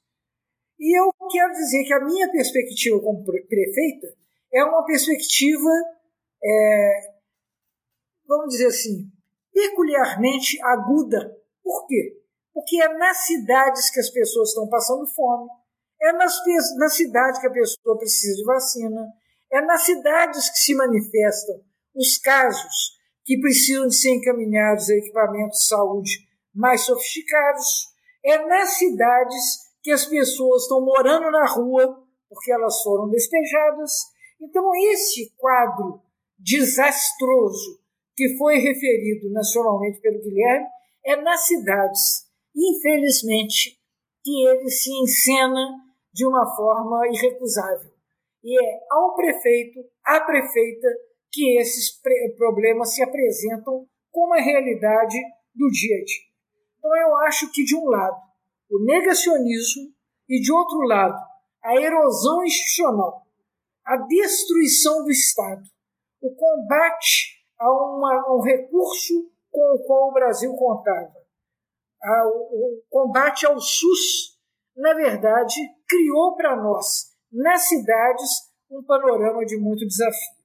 [0.79, 4.15] E eu quero dizer que a minha perspectiva como prefeita
[4.53, 5.69] é uma perspectiva,
[6.43, 7.13] é,
[8.31, 9.11] vamos dizer assim,
[9.53, 11.37] peculiarmente aguda.
[11.61, 12.17] Por quê?
[12.53, 15.49] Porque é nas cidades que as pessoas estão passando fome,
[16.01, 16.33] é nas,
[16.77, 19.05] nas cidades que a pessoa precisa de vacina,
[19.51, 21.61] é nas cidades que se manifestam
[21.93, 26.11] os casos que precisam de ser encaminhados a equipamentos de saúde
[26.53, 27.91] mais sofisticados,
[28.23, 33.91] é nas cidades que as pessoas estão morando na rua porque elas foram despejadas.
[34.39, 36.01] Então, esse quadro
[36.39, 37.80] desastroso
[38.21, 40.67] que foi referido nacionalmente pelo Guilherme
[41.03, 43.79] é nas cidades, infelizmente,
[44.23, 45.71] que ele se encena
[46.13, 47.89] de uma forma irrecusável.
[48.43, 50.87] E é ao prefeito, à prefeita,
[51.31, 51.99] que esses
[52.37, 55.17] problemas se apresentam como a realidade
[55.55, 56.25] do dia a dia.
[56.77, 58.21] Então, eu acho que, de um lado,
[58.69, 59.91] o negacionismo
[60.29, 61.17] e, de outro lado,
[61.63, 63.25] a erosão institucional,
[63.83, 65.63] a destruição do Estado,
[66.21, 71.13] o combate a, uma, a um recurso com o qual o Brasil contava,
[72.03, 74.37] a, o, o combate ao SUS,
[74.75, 75.55] na verdade,
[75.87, 78.29] criou para nós, nas cidades,
[78.71, 80.41] um panorama de muito desafio.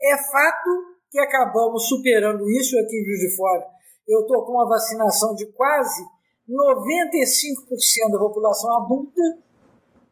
[0.00, 0.70] É fato
[1.10, 3.66] que acabamos superando isso aqui em Juiz de Fora.
[4.06, 6.04] Eu estou com uma vacinação de quase
[6.48, 9.20] 95% da população adulta,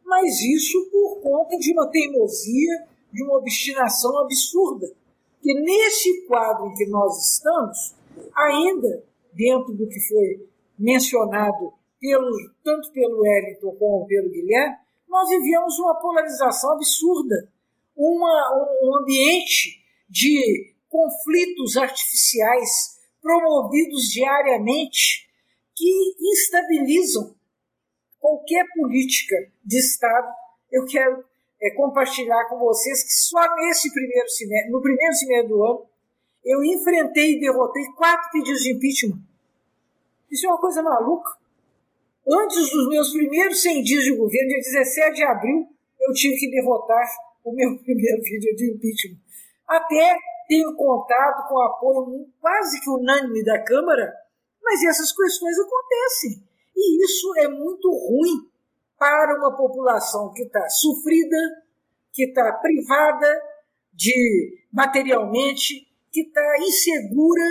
[0.03, 4.87] mas isso por conta de uma teimosia, de uma obstinação absurda.
[5.41, 7.95] Que nesse quadro em que nós estamos,
[8.35, 12.31] ainda dentro do que foi mencionado pelo,
[12.63, 14.75] tanto pelo Wellington como pelo Guilherme,
[15.07, 17.49] nós vivíamos uma polarização absurda,
[17.95, 25.27] uma, um ambiente de conflitos artificiais promovidos diariamente
[25.75, 27.35] que instabilizam
[28.19, 30.27] qualquer política de Estado.
[30.71, 31.23] Eu quero
[31.61, 35.85] é, compartilhar com vocês que só nesse primeiro semestre, no primeiro semestre do ano,
[36.45, 39.19] eu enfrentei e derrotei quatro pedidos de impeachment.
[40.31, 41.31] Isso é uma coisa maluca.
[42.27, 45.67] Antes dos meus primeiros 100 dias de governo, dia 17 de abril,
[45.99, 47.05] eu tive que derrotar
[47.43, 49.17] o meu primeiro pedido de impeachment.
[49.67, 50.17] Até
[50.47, 54.13] tenho contado com o apoio quase que unânime da Câmara
[54.67, 56.43] mas essas questões acontecem.
[56.75, 58.49] E isso é muito ruim
[58.97, 61.37] para uma população que está sofrida,
[62.11, 63.41] que está privada
[63.93, 67.43] de materialmente, que está insegura,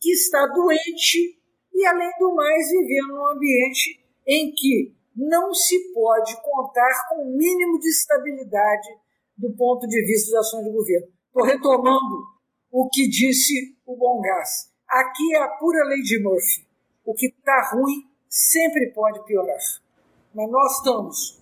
[0.00, 1.38] que está doente
[1.74, 7.28] e, além do mais, vivendo num ambiente em que não se pode contar com o
[7.28, 8.88] um mínimo de estabilidade
[9.36, 11.08] do ponto de vista das ações do governo.
[11.26, 12.24] Estou retomando
[12.70, 14.72] o que disse o Bom Gás.
[14.88, 16.66] Aqui é a pura lei de Murphy.
[17.04, 19.58] O que está ruim sempre pode piorar.
[20.34, 21.38] Mas nós estamos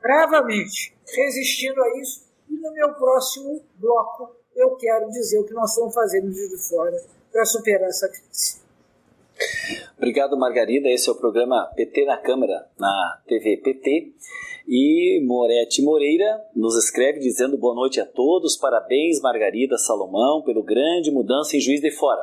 [0.00, 5.70] bravamente resistindo a isso e no meu próximo bloco eu quero dizer o que nós
[5.70, 6.96] estamos fazendo de fora
[7.32, 8.60] para superar essa crise.
[9.96, 10.88] Obrigado, Margarida.
[10.88, 14.12] Esse é o programa PT na Câmara, na TV PT.
[14.68, 21.10] E Moretti Moreira nos escreve dizendo boa noite a todos, parabéns, Margarida Salomão, pelo grande
[21.10, 22.22] mudança em Juiz de Fora.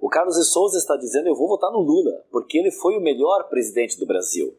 [0.00, 3.00] O Carlos de Souza está dizendo: Eu vou votar no Lula, porque ele foi o
[3.00, 4.54] melhor presidente do Brasil.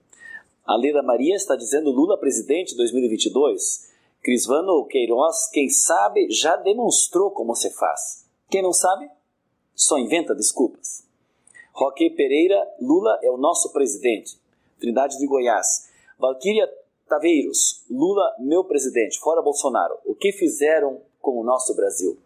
[0.65, 3.91] A Leda Maria está dizendo: Lula presidente 2022.
[4.21, 8.25] Crisvano Queiroz, quem sabe, já demonstrou como se faz.
[8.49, 9.09] Quem não sabe,
[9.75, 11.05] só inventa desculpas.
[11.73, 14.39] Roque Pereira, Lula é o nosso presidente.
[14.79, 15.89] Trindade de Goiás.
[16.17, 16.71] Valquíria
[17.09, 19.19] Taveiros, Lula, meu presidente.
[19.19, 19.97] Fora Bolsonaro.
[20.05, 22.17] O que fizeram com o nosso Brasil?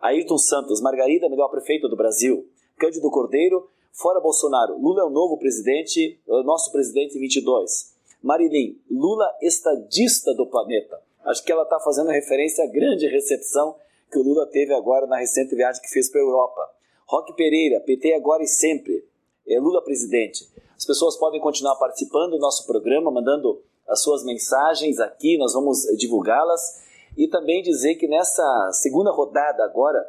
[0.00, 2.48] Ayrton Santos, Margarida, melhor prefeito do Brasil.
[2.76, 4.76] Cândido Cordeiro, fora Bolsonaro.
[4.76, 7.94] Lula é o novo presidente, é o nosso presidente em 22.
[8.22, 11.00] Marilyn, Lula estadista do planeta.
[11.24, 13.76] Acho que ela está fazendo referência à grande recepção
[14.10, 16.70] que o Lula teve agora na recente viagem que fez para a Europa.
[17.06, 19.06] Roque Pereira, PT agora e sempre.
[19.46, 20.48] É Lula presidente.
[20.76, 25.82] As pessoas podem continuar participando do nosso programa, mandando as suas mensagens aqui, nós vamos
[25.96, 26.82] divulgá-las.
[27.16, 30.04] E também dizer que nessa segunda rodada agora,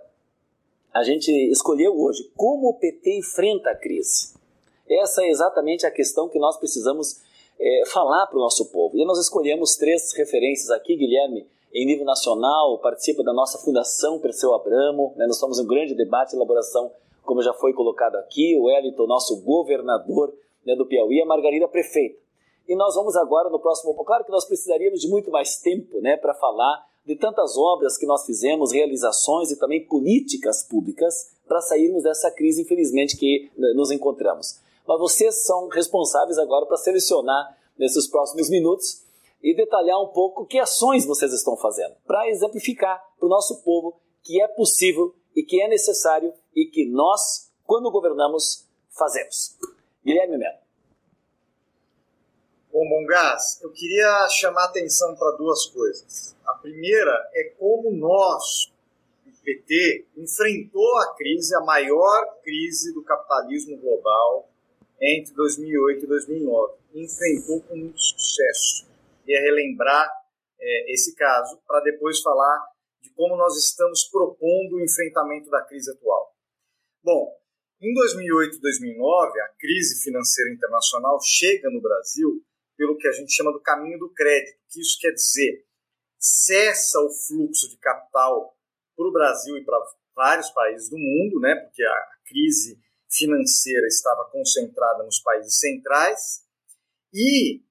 [0.95, 4.33] a gente escolheu hoje como o PT enfrenta a crise.
[4.89, 7.21] Essa é exatamente a questão que nós precisamos
[7.59, 8.97] é, falar para o nosso povo.
[8.97, 14.53] E nós escolhemos três referências aqui, Guilherme, em nível nacional, participa da nossa Fundação Perseu
[14.53, 15.25] Abramo, né?
[15.25, 16.89] nós em um grande debate e elaboração,
[17.25, 20.33] como já foi colocado aqui, o Wellington, nosso governador
[20.65, 22.17] né, do Piauí, a Margarida, prefeita.
[22.69, 23.93] E nós vamos agora no próximo.
[24.05, 28.05] Claro que nós precisaríamos de muito mais tempo né, para falar de tantas obras que
[28.05, 33.91] nós fizemos, realizações e também políticas públicas para sairmos dessa crise, infelizmente, que né, nos
[33.91, 34.59] encontramos.
[34.87, 39.03] Mas vocês são responsáveis agora para selecionar nesses próximos minutos
[39.43, 43.99] e detalhar um pouco que ações vocês estão fazendo para exemplificar para o nosso povo
[44.23, 49.55] que é possível e que é necessário e que nós, quando governamos, fazemos.
[50.03, 50.64] Guilherme Melo.
[52.75, 56.35] Bom, Bongás, eu queria chamar atenção para duas coisas.
[56.45, 58.69] A primeira é como nós,
[59.25, 64.51] o PT, enfrentou a crise, a maior crise do capitalismo global
[64.99, 66.73] entre 2008 e 2009.
[66.95, 68.85] Enfrentou com muito sucesso.
[69.23, 70.09] Queria relembrar
[70.59, 72.61] é, esse caso para depois falar
[73.01, 76.35] de como nós estamos propondo o enfrentamento da crise atual.
[77.01, 77.33] Bom,
[77.81, 82.43] em 2008 e 2009, a crise financeira internacional chega no Brasil
[82.77, 85.65] pelo que a gente chama do caminho do crédito, que isso quer dizer
[86.19, 88.57] cessa o fluxo de capital
[88.95, 89.77] para o Brasil e para
[90.15, 92.79] vários países do mundo, né, porque a crise
[93.11, 96.45] financeira estava concentrada nos países centrais,
[97.13, 97.63] e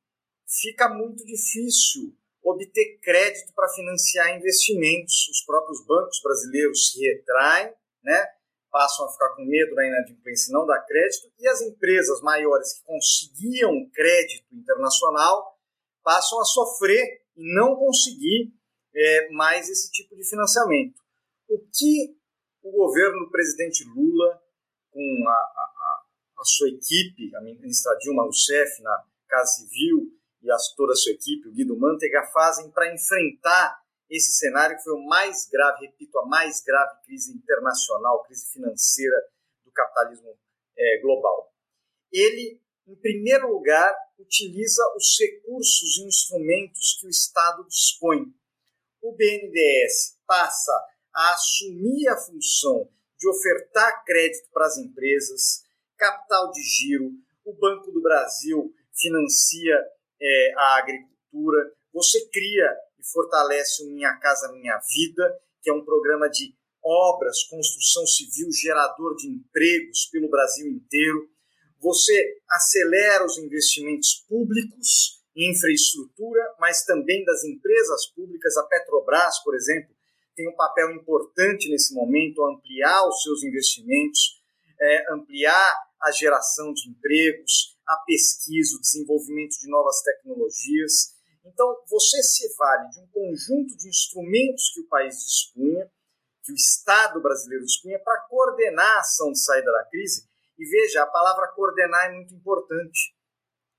[0.46, 5.28] fica muito difícil obter crédito para financiar investimentos.
[5.28, 8.26] Os próprios bancos brasileiros se retraem, né,
[8.74, 12.72] passam a ficar com medo da inadimplência e não dar crédito, e as empresas maiores
[12.72, 15.56] que conseguiam crédito internacional
[16.02, 18.52] passam a sofrer e não conseguir
[18.92, 21.00] é, mais esse tipo de financiamento.
[21.48, 22.16] O que
[22.64, 24.42] o governo do presidente Lula,
[24.90, 26.02] com a, a,
[26.40, 30.10] a sua equipe, a ministra Dilma Rousseff na Casa Civil
[30.42, 34.94] e toda a sua equipe, o Guido Mantega, fazem para enfrentar esse cenário que foi
[34.94, 39.16] o mais grave, repito, a mais grave crise internacional, crise financeira
[39.64, 40.36] do capitalismo
[40.76, 41.52] é, global.
[42.12, 48.32] Ele, em primeiro lugar, utiliza os recursos e instrumentos que o Estado dispõe.
[49.02, 50.72] O BNDES passa
[51.14, 52.88] a assumir a função
[53.18, 55.64] de ofertar crédito para as empresas,
[55.96, 57.10] capital de giro,
[57.44, 59.74] o Banco do Brasil financia
[60.20, 62.76] é, a agricultura, você cria
[63.12, 69.16] fortalece o Minha Casa Minha Vida, que é um programa de obras, construção civil, gerador
[69.16, 71.28] de empregos pelo Brasil inteiro.
[71.80, 78.56] Você acelera os investimentos públicos em infraestrutura, mas também das empresas públicas.
[78.56, 79.94] A Petrobras, por exemplo,
[80.36, 84.42] tem um papel importante nesse momento, ampliar os seus investimentos,
[84.80, 91.14] é, ampliar a geração de empregos, a pesquisa, o desenvolvimento de novas tecnologias.
[91.44, 95.90] Então, você se vale de um conjunto de instrumentos que o país dispunha,
[96.42, 100.26] que o Estado brasileiro dispunha, para coordenar a ação de saída da crise.
[100.58, 103.14] E veja, a palavra coordenar é muito importante.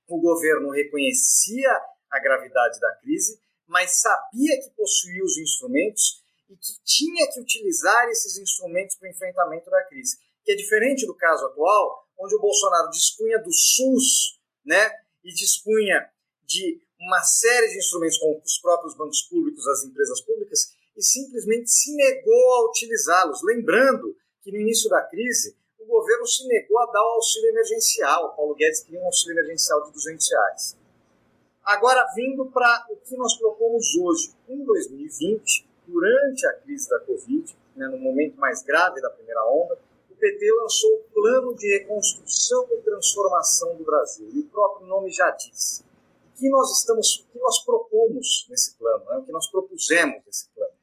[0.08, 1.70] O governo reconhecia
[2.10, 8.08] a gravidade da crise, mas sabia que possuía os instrumentos e que tinha que utilizar
[8.08, 10.18] esses instrumentos para o enfrentamento da crise.
[10.44, 14.90] Que é diferente do caso atual, onde o Bolsonaro dispunha do SUS, né,
[15.24, 16.08] e dispunha
[16.44, 21.70] de uma série de instrumentos como os próprios bancos públicos, as empresas públicas, e simplesmente
[21.70, 23.42] se negou a utilizá-los.
[23.42, 28.26] Lembrando que no início da crise, o governo se negou a dar o auxílio emergencial.
[28.26, 30.76] O Paulo Guedes queria um auxílio emergencial de 200 reais.
[31.64, 37.56] Agora, vindo para o que nós propomos hoje, em 2020, durante a crise da Covid,
[37.76, 39.78] né, no momento mais grave da primeira onda,
[40.10, 44.28] o PT lançou o Plano de Reconstrução e Transformação do Brasil.
[44.32, 45.84] E o próprio nome já diz
[46.36, 49.16] que nós estamos, o que nós propomos nesse plano, né?
[49.18, 50.74] o que nós propusemos nesse plano.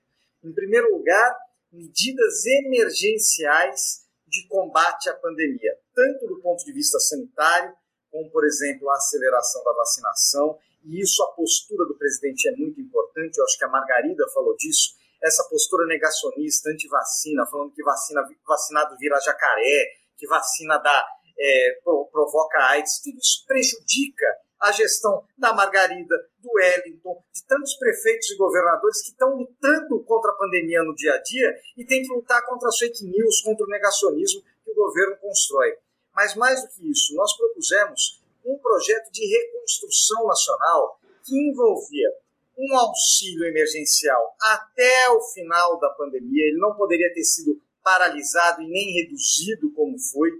[0.43, 1.37] Em primeiro lugar,
[1.71, 7.73] medidas emergenciais de combate à pandemia, tanto do ponto de vista sanitário,
[8.11, 12.81] como, por exemplo, a aceleração da vacinação, e isso a postura do presidente é muito
[12.81, 18.21] importante, eu acho que a Margarida falou disso, essa postura negacionista, anti-vacina, falando que vacina,
[18.45, 19.85] vacinado vira jacaré,
[20.17, 21.05] que vacina dá,
[21.39, 21.79] é,
[22.11, 24.25] provoca AIDS, tudo isso prejudica
[24.63, 30.31] a gestão da Margarida, do Wellington, de tantos prefeitos e governadores que estão lutando contra
[30.31, 33.65] a pandemia no dia a dia e têm que lutar contra as fake news, contra
[33.65, 35.75] o negacionismo que o governo constrói.
[36.15, 42.09] Mas mais do que isso, nós propusemos um projeto de reconstrução nacional que envolvia
[42.57, 46.45] um auxílio emergencial até o final da pandemia.
[46.45, 50.31] Ele não poderia ter sido paralisado e nem reduzido como foi,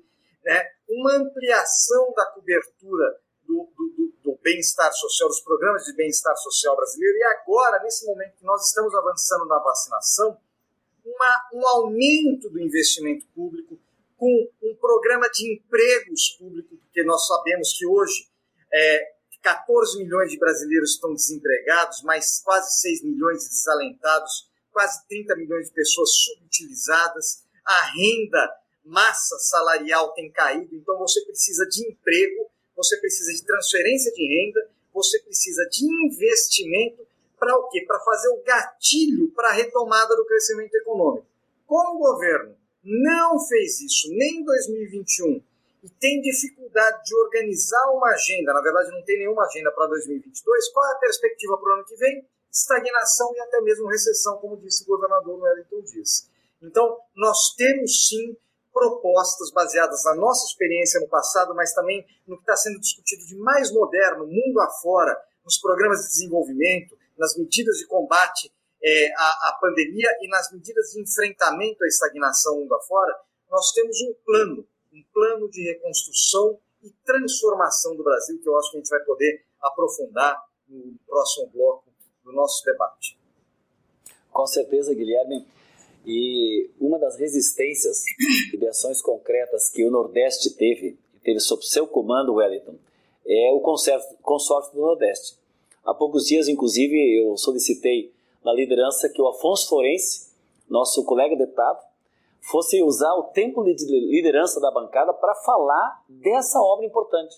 [0.46, 0.66] né?
[0.88, 3.20] uma ampliação da cobertura
[4.24, 8.46] do, do, bem-estar social, dos programas de bem-estar social brasileiro, e agora, nesse momento que
[8.46, 10.38] nós estamos avançando na vacinação,
[11.06, 13.78] uma, um aumento do investimento público,
[14.18, 18.30] com um programa de empregos públicos, porque nós sabemos que hoje
[18.74, 25.36] é, 14 milhões de brasileiros estão desempregados, mais quase 6 milhões de desalentados, quase 30
[25.36, 32.50] milhões de pessoas subutilizadas, a renda massa salarial tem caído, então você precisa de emprego,
[32.84, 37.06] você precisa de transferência de renda, você precisa de investimento
[37.40, 37.84] para o quê?
[37.88, 41.26] Para fazer o gatilho para a retomada do crescimento econômico.
[41.66, 45.42] Como o governo não fez isso nem em 2021
[45.84, 50.70] e tem dificuldade de organizar uma agenda, na verdade não tem nenhuma agenda para 2022,
[50.70, 52.26] qual é a perspectiva para o ano que vem?
[52.52, 56.30] Estagnação e até mesmo recessão, como disse o governador Wellington Dias.
[56.62, 58.38] Então, nós temos sim
[58.74, 63.38] propostas baseadas na nossa experiência no passado, mas também no que está sendo discutido de
[63.38, 65.16] mais moderno, mundo afora,
[65.46, 68.52] nos programas de desenvolvimento, nas medidas de combate
[68.84, 73.16] é, à, à, pandemia e nas medidas de enfrentamento à estagnação mundo afora,
[73.50, 78.72] nós temos um plano, um plano de reconstrução e transformação do Brasil, que eu acho
[78.72, 81.86] que a gente vai poder aprofundar no próximo bloco
[82.24, 83.18] do nosso debate.
[84.32, 85.46] Com certeza, Guilherme.
[86.06, 88.04] E uma das resistências
[88.54, 92.76] e de ações concretas que o Nordeste teve, teve sob seu comando, Wellington,
[93.26, 95.38] é o consórcio do Nordeste.
[95.86, 98.12] Há poucos dias, inclusive, eu solicitei
[98.44, 100.32] na liderança que o Afonso Florense,
[100.70, 101.80] nosso colega deputado,
[102.42, 107.38] fosse usar o tempo de liderança da bancada para falar dessa obra importante.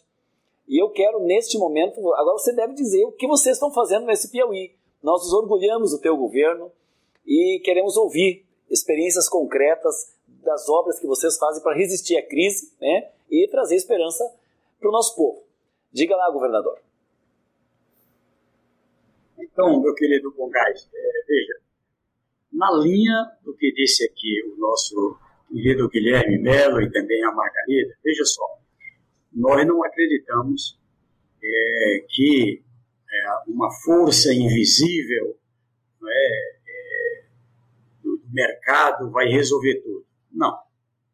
[0.68, 4.32] E eu quero, neste momento, agora você deve dizer o que vocês estão fazendo nesse
[4.32, 4.74] Piauí.
[5.03, 6.72] Nós nos orgulhamos do teu governo
[7.26, 10.13] e queremos ouvir experiências concretas
[10.43, 14.24] das obras que vocês fazem para resistir à crise né, e trazer esperança
[14.80, 15.43] para o nosso povo.
[15.91, 16.80] Diga lá, governador.
[19.38, 21.59] Então, meu querido Bongás, é, veja,
[22.51, 25.18] na linha do que disse aqui o nosso
[25.49, 28.59] querido Guilherme Melo e também a Margarida, veja só,
[29.34, 30.80] nós não acreditamos
[31.43, 32.63] é, que
[33.11, 35.38] é, uma força invisível
[36.07, 36.54] é, é,
[38.36, 40.05] mercado vai resolver tudo.
[40.31, 40.53] Não.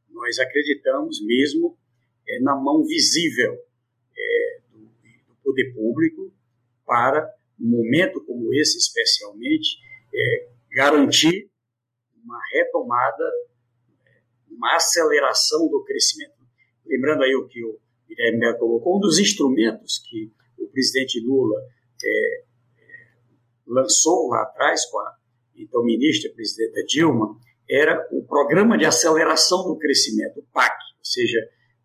[0.10, 1.78] Nós acreditamos mesmo
[2.28, 3.54] é, na mão visível
[4.18, 6.34] é, do, do poder público
[6.86, 9.78] para um momento como esse, especialmente,
[10.14, 11.50] é, garantir
[12.24, 13.32] uma retomada,
[14.50, 16.34] uma aceleração do crescimento.
[16.86, 21.62] Lembrando aí o que o Guilherme colocou, um dos instrumentos que o presidente Lula
[23.72, 25.16] lançou lá atrás com a
[25.64, 27.38] então ministra, presidenta Dilma,
[27.70, 31.40] era o Programa de Aceleração do Crescimento, o PAC, ou seja,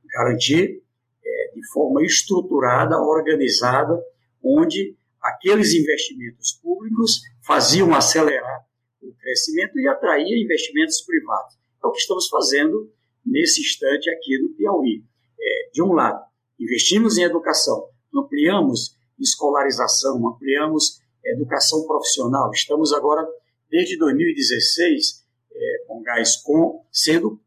[0.05, 0.83] garantir
[1.25, 3.97] é, de forma estruturada, organizada,
[4.43, 8.65] onde aqueles investimentos públicos faziam acelerar
[9.03, 11.57] o crescimento e atrair investimentos privados.
[11.83, 12.91] É o que estamos fazendo
[13.25, 15.05] nesse instante aqui no Piauí.
[15.39, 16.25] É, de um lado,
[16.59, 22.51] investimos em educação, ampliamos escolarização, ampliamos educação profissional.
[22.53, 23.27] Estamos agora,
[23.71, 27.41] desde 2016, é, com gás com, sendo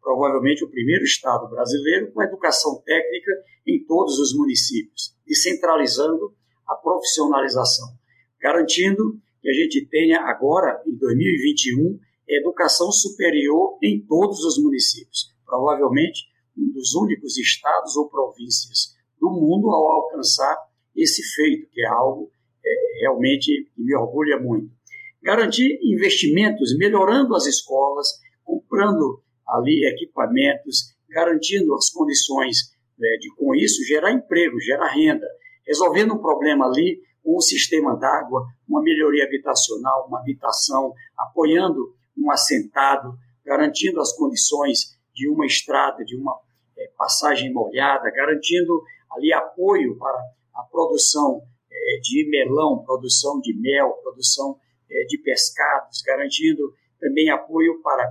[0.00, 3.32] provavelmente o primeiro estado brasileiro com educação técnica
[3.66, 6.34] em todos os municípios, descentralizando
[6.66, 7.88] a profissionalização,
[8.40, 11.98] garantindo que a gente tenha agora, em 2021,
[12.28, 15.34] educação superior em todos os municípios.
[15.44, 20.56] Provavelmente um dos únicos estados ou províncias do mundo ao alcançar
[20.94, 22.30] esse feito, que é algo
[22.64, 24.70] é, realmente que me orgulha muito.
[25.22, 28.08] Garantir investimentos, melhorando as escolas,
[28.44, 35.26] comprando ali equipamentos, garantindo as condições é, de, com isso, gerar emprego, gerar renda,
[35.66, 42.30] resolvendo um problema ali com um sistema d'água, uma melhoria habitacional, uma habitação, apoiando um
[42.30, 46.38] assentado, garantindo as condições de uma estrada, de uma
[46.78, 50.18] é, passagem molhada, garantindo ali apoio para
[50.54, 54.58] a produção é, de melão, produção de mel, produção
[55.08, 58.06] de pescados, garantindo também apoio para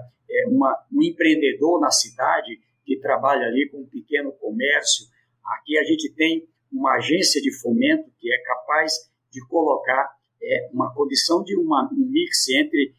[0.47, 5.05] uma, um empreendedor na cidade que trabalha ali com um pequeno comércio.
[5.45, 8.93] Aqui a gente tem uma agência de fomento que é capaz
[9.31, 10.09] de colocar
[10.41, 12.93] é, uma condição de uma, um mix entre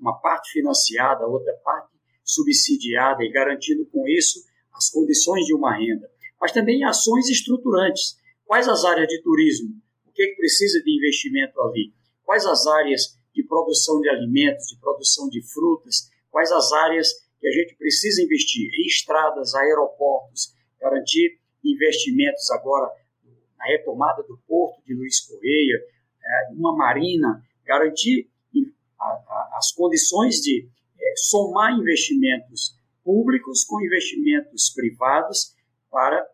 [0.00, 1.90] uma parte financiada, outra parte
[2.24, 6.10] subsidiada e garantindo com isso as condições de uma renda.
[6.40, 8.18] Mas também ações estruturantes.
[8.44, 9.70] Quais as áreas de turismo?
[10.06, 11.92] O que, é que precisa de investimento ali?
[12.24, 16.10] Quais as áreas de produção de alimentos, de produção de frutas?
[16.30, 17.08] Quais as áreas
[17.38, 22.90] que a gente precisa investir em estradas, aeroportos, garantir investimentos agora
[23.58, 25.76] na retomada do porto de Luiz Correia,
[26.24, 28.30] é, uma marina, garantir
[29.52, 30.66] as condições de
[30.98, 32.74] é, somar investimentos
[33.04, 35.54] públicos com investimentos privados
[35.90, 36.26] para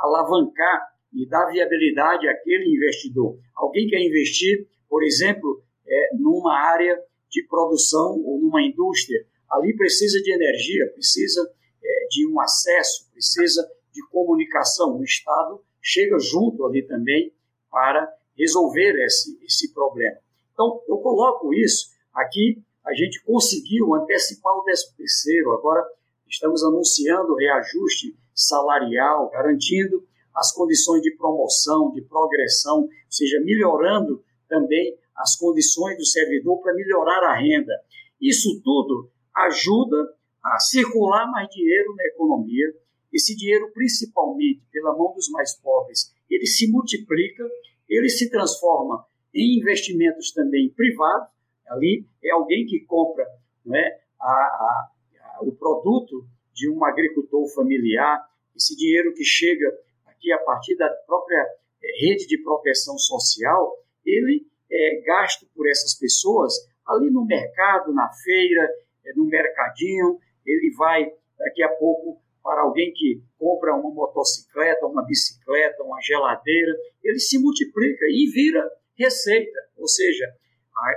[0.00, 3.38] alavancar e dar viabilidade àquele investidor.
[3.54, 6.98] Alguém quer investir, por exemplo, é, numa área
[7.30, 11.48] de produção ou numa indústria, ali precisa de energia, precisa
[11.82, 14.96] é, de um acesso, precisa de comunicação.
[14.96, 17.32] O Estado chega junto ali também
[17.70, 20.18] para resolver esse, esse problema.
[20.52, 25.84] Então, eu coloco isso aqui, a gente conseguiu antecipar o 13 terceiro, agora
[26.28, 34.96] estamos anunciando reajuste salarial, garantindo as condições de promoção, de progressão, ou seja, melhorando também
[35.16, 37.72] as condições do servidor para melhorar a renda.
[38.20, 39.96] Isso tudo ajuda
[40.44, 42.74] a circular mais dinheiro na economia.
[43.12, 47.44] Esse dinheiro, principalmente pela mão dos mais pobres, ele se multiplica,
[47.88, 49.04] ele se transforma
[49.34, 51.28] em investimentos também privados.
[51.68, 53.26] Ali é alguém que compra
[53.64, 54.90] não é, a, a,
[55.20, 59.68] a, o produto de um agricultor familiar, esse dinheiro que chega
[60.06, 61.44] aqui a partir da própria
[61.82, 66.52] eh, rede de proteção social, ele é gasto por essas pessoas
[66.86, 68.68] ali no mercado, na feira,
[69.04, 75.04] é, no mercadinho, ele vai daqui a pouco para alguém que compra uma motocicleta, uma
[75.04, 78.64] bicicleta, uma geladeira, ele se multiplica e vira
[78.96, 79.58] receita.
[79.76, 80.24] Ou seja,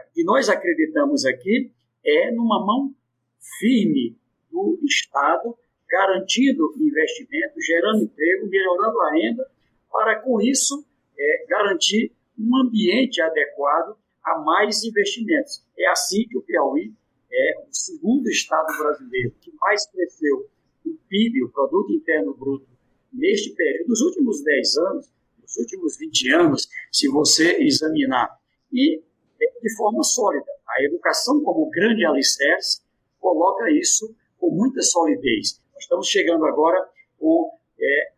[0.09, 1.71] o que nós acreditamos aqui
[2.05, 2.93] é numa mão
[3.59, 4.15] firme
[4.51, 5.57] do Estado,
[5.89, 9.49] garantindo investimento, gerando emprego, melhorando a renda,
[9.91, 10.85] para com isso
[11.17, 15.63] é, garantir um ambiente adequado a mais investimentos.
[15.77, 16.93] É assim que o Piauí
[17.31, 20.49] é o segundo estado brasileiro que mais cresceu
[20.85, 22.67] o PIB, o Produto Interno Bruto,
[23.11, 25.11] neste período, nos últimos 10 anos,
[25.41, 28.39] nos últimos 20 anos, se você examinar.
[28.71, 29.01] E
[29.41, 30.51] é, de forma sólida.
[30.67, 32.81] A educação, como grande alicerce,
[33.19, 35.61] coloca isso com muita solidez.
[35.73, 36.87] Nós estamos chegando agora
[37.17, 38.11] com é,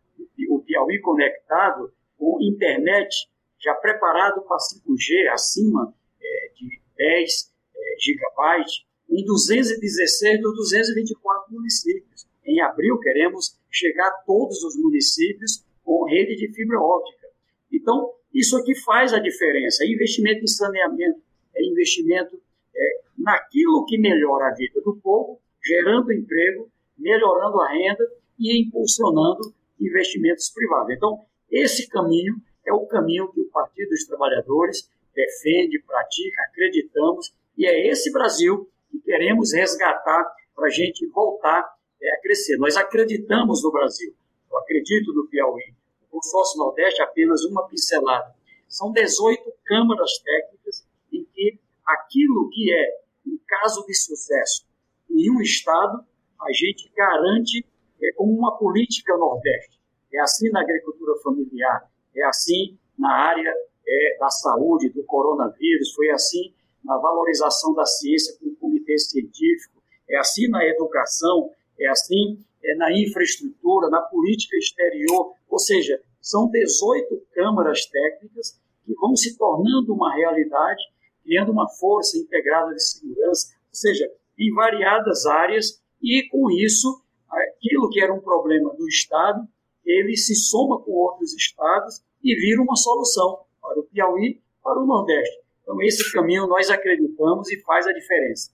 [0.48, 3.28] o Piauí conectado com internet
[3.62, 12.26] já preparado para 5G acima é, de 10 é, gigabytes em 216 dos 224 municípios.
[12.44, 17.28] Em abril queremos chegar a todos os municípios com rede de fibra óptica.
[17.72, 19.84] Então, isso aqui faz a diferença.
[19.84, 21.20] É investimento em saneamento,
[21.54, 22.40] é investimento
[22.74, 28.04] é, naquilo que melhora a vida do povo, gerando emprego, melhorando a renda
[28.38, 30.94] e impulsionando investimentos privados.
[30.94, 32.36] Então, esse caminho
[32.66, 38.68] é o caminho que o Partido dos Trabalhadores defende, pratica, acreditamos, e é esse Brasil
[38.90, 42.56] que queremos resgatar para a gente voltar é, a crescer.
[42.56, 44.14] Nós acreditamos no Brasil,
[44.50, 45.74] eu acredito no Piauí.
[46.02, 48.34] O consórcio Nordeste, apenas uma pincelada.
[48.68, 54.66] São 18 câmaras técnicas em que aquilo que é um caso de sucesso
[55.10, 56.04] em um Estado,
[56.40, 57.64] a gente garante
[58.02, 59.78] é, como uma política Nordeste.
[60.12, 63.52] É assim na agricultura familiar, é assim na área
[63.86, 66.52] é, da saúde, do coronavírus, foi assim
[66.84, 72.74] na valorização da ciência com o comitê científico, é assim na educação, é assim é,
[72.76, 79.92] na infraestrutura, na política exterior, ou seja, são 18 câmaras técnicas que vão se tornando
[79.92, 80.82] uma realidade,
[81.24, 87.88] criando uma força integrada de segurança, ou seja, em variadas áreas, e com isso, aquilo
[87.90, 89.46] que era um problema do Estado
[89.84, 94.86] ele se soma com outros estados e vira uma solução para o Piauí, para o
[94.86, 95.42] Nordeste.
[95.62, 98.50] Então, esse caminho nós acreditamos e faz a diferença.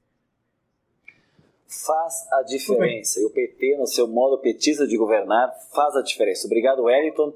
[1.67, 3.21] Faz a diferença.
[3.21, 6.47] E o PT, no seu modo petista de governar, faz a diferença.
[6.47, 7.35] Obrigado, Wellington.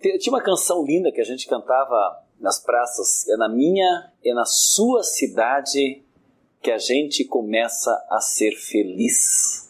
[0.00, 3.28] Tinha uma canção linda que a gente cantava nas praças.
[3.28, 6.02] É na minha, é na sua cidade
[6.60, 9.65] que a gente começa a ser feliz.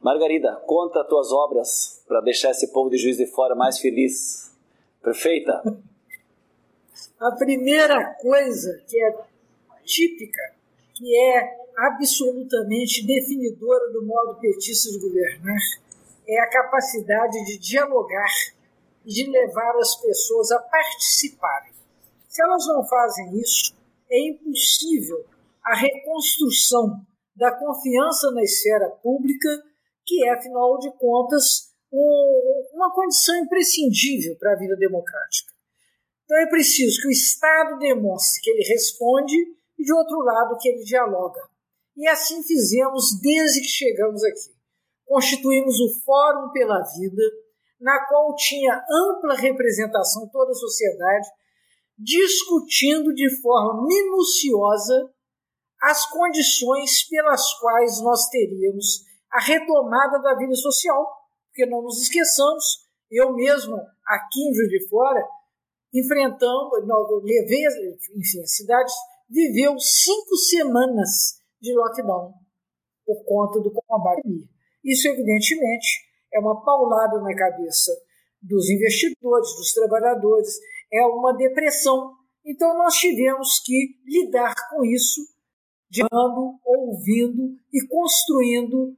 [0.00, 4.54] Margarida, conta as tuas obras para deixar esse povo de Juiz de Fora mais feliz.
[5.02, 5.62] Perfeita?
[7.18, 9.16] A primeira coisa que é
[9.84, 10.54] típica,
[10.94, 15.60] que é absolutamente definidora do modo petista de governar,
[16.28, 18.32] é a capacidade de dialogar
[19.04, 21.72] e de levar as pessoas a participarem.
[22.28, 23.74] Se elas não fazem isso,
[24.10, 25.24] é impossível
[25.64, 27.00] a reconstrução
[27.34, 29.48] da confiança na esfera pública
[30.06, 35.52] que é, afinal de contas, um, uma condição imprescindível para a vida democrática.
[36.24, 39.36] Então é preciso que o Estado demonstre que ele responde
[39.78, 41.40] e, de outro lado, que ele dialoga.
[41.96, 44.54] E assim fizemos desde que chegamos aqui.
[45.04, 47.22] Constituímos o Fórum pela Vida,
[47.80, 51.28] na qual tinha ampla representação toda a sociedade,
[51.96, 55.10] discutindo de forma minuciosa
[55.80, 59.05] as condições pelas quais nós teríamos
[59.36, 61.06] a retomada da vida social,
[61.48, 63.76] porque não nos esqueçamos, eu mesmo
[64.06, 65.22] aqui em Juiz de Fora,
[65.92, 66.70] enfrentando,
[67.22, 67.62] levei,
[68.16, 68.92] enfim, a cidade
[69.28, 72.32] viveu cinco semanas de lockdown
[73.04, 74.22] por conta do combate.
[74.82, 75.86] Isso, evidentemente,
[76.32, 77.92] é uma paulada na cabeça
[78.40, 80.58] dos investidores, dos trabalhadores,
[80.90, 82.14] é uma depressão.
[82.44, 85.20] Então, nós tivemos que lidar com isso,
[85.90, 88.96] dialogando, ouvindo e construindo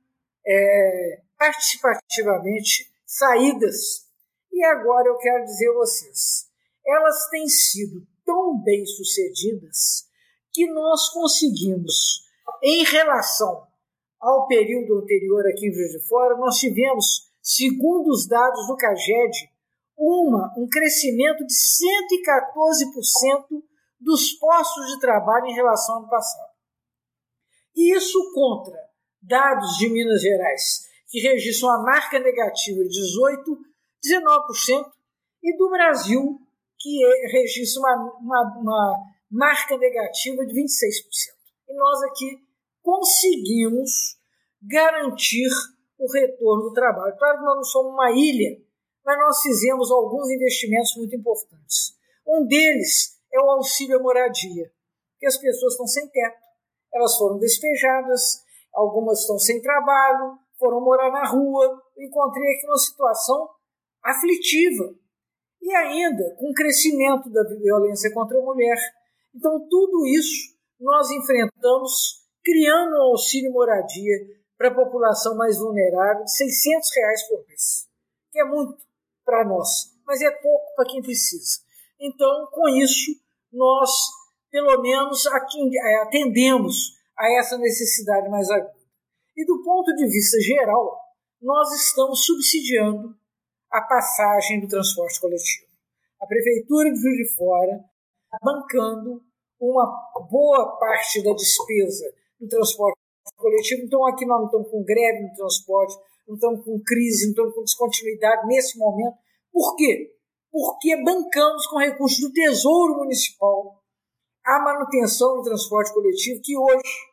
[0.49, 4.09] é, participativamente saídas.
[4.51, 6.49] E agora eu quero dizer a vocês,
[6.87, 10.09] elas têm sido tão bem sucedidas
[10.53, 12.27] que nós conseguimos,
[12.63, 13.69] em relação
[14.19, 19.49] ao período anterior aqui em Juiz de Fora, nós tivemos, segundo os dados do CAGED,
[19.97, 23.63] uma, um crescimento de 114%
[24.01, 26.49] dos postos de trabalho em relação ao ano passado.
[27.77, 28.88] Isso contra
[29.21, 33.59] dados de Minas Gerais, que registram uma marca negativa de 18,
[34.05, 34.93] 19%,
[35.43, 36.41] e do Brasil,
[36.79, 37.01] que
[37.33, 40.65] registra uma, uma, uma marca negativa de 26%.
[41.69, 42.43] E nós aqui
[42.83, 44.19] conseguimos
[44.63, 45.49] garantir
[45.99, 47.17] o retorno do trabalho.
[47.17, 48.61] Claro que nós não somos uma ilha,
[49.05, 51.97] mas nós fizemos alguns investimentos muito importantes.
[52.27, 54.71] Um deles é o auxílio à moradia,
[55.19, 56.39] que as pessoas estão sem teto,
[56.93, 58.43] elas foram despejadas,
[58.79, 61.83] algumas estão sem trabalho, foram morar na rua.
[61.97, 63.49] Eu encontrei aqui uma situação
[64.03, 64.95] aflitiva.
[65.61, 68.79] E ainda com o crescimento da violência contra a mulher.
[69.35, 74.15] Então, tudo isso nós enfrentamos criando um auxílio moradia
[74.57, 77.89] para a população mais vulnerável de 600 reais por mês,
[78.33, 78.79] que é muito
[79.25, 79.69] para nós,
[80.07, 81.61] mas é pouco para quem precisa.
[82.01, 83.13] Então, com isso,
[83.53, 83.91] nós,
[84.51, 88.79] pelo menos, atendemos a essa necessidade mais aguda.
[89.37, 90.99] E do ponto de vista geral,
[91.41, 93.15] nós estamos subsidiando
[93.71, 95.67] a passagem do transporte coletivo.
[96.21, 97.85] A Prefeitura de Juiz de Fora
[98.43, 99.23] bancando
[99.61, 99.87] uma
[100.31, 102.05] boa parte da despesa
[102.41, 102.99] do transporte
[103.37, 103.83] coletivo.
[103.83, 105.95] Então, aqui nós não estamos com greve no transporte,
[106.27, 109.17] não estamos com crise, não estamos com descontinuidade nesse momento.
[109.53, 110.15] Por quê?
[110.51, 113.83] Porque bancamos com recursos do Tesouro Municipal
[114.45, 117.08] a manutenção do transporte coletivo, que hoje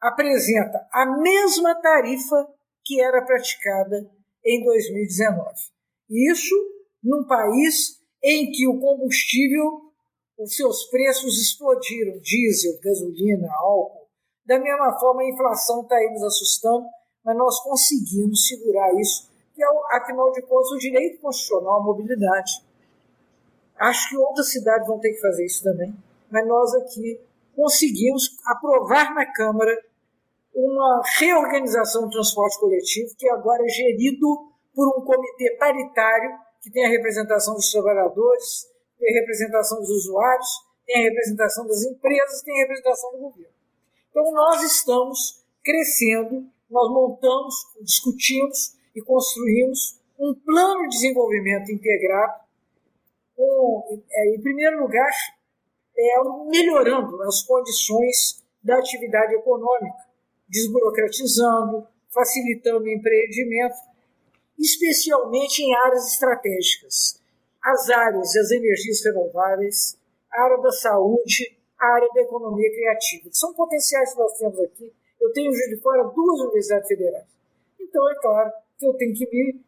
[0.00, 2.48] apresenta a mesma tarifa
[2.84, 4.08] que era praticada
[4.44, 5.50] em 2019.
[6.10, 6.54] Isso
[7.02, 9.92] num país em que o combustível,
[10.38, 14.08] os seus preços explodiram, diesel, gasolina, álcool.
[14.44, 16.86] Da mesma forma, a inflação está aí nos assustando,
[17.24, 22.64] mas nós conseguimos segurar isso, que é, afinal de contas, o direito constitucional à mobilidade.
[23.76, 25.94] Acho que outras cidades vão ter que fazer isso também,
[26.30, 27.20] mas nós aqui
[27.54, 29.76] conseguimos aprovar na Câmara
[30.58, 34.26] uma reorganização do transporte coletivo, que agora é gerido
[34.74, 36.30] por um comitê paritário,
[36.60, 38.66] que tem a representação dos trabalhadores,
[38.98, 40.48] tem a representação dos usuários,
[40.84, 43.54] tem a representação das empresas, tem a representação do governo.
[44.10, 52.40] Então, nós estamos crescendo, nós montamos, discutimos e construímos um plano de desenvolvimento integrado,
[53.36, 55.10] com, é, em primeiro lugar,
[55.96, 56.14] é,
[56.48, 60.07] melhorando as condições da atividade econômica,
[60.48, 63.76] desburocratizando, facilitando o empreendimento,
[64.58, 67.20] especialmente em áreas estratégicas.
[67.62, 69.98] As áreas das energias renováveis,
[70.32, 73.28] a área da saúde, a área da economia criativa.
[73.32, 74.92] São potenciais que nós temos aqui.
[75.20, 77.26] Eu tenho de fora duas universidades federais.
[77.80, 79.60] Então, é claro que eu tenho que me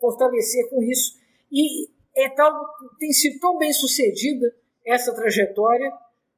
[0.00, 1.18] fortalecer com isso.
[1.50, 2.52] E é tal,
[2.98, 4.54] tem sido tão bem sucedida
[4.84, 5.90] essa trajetória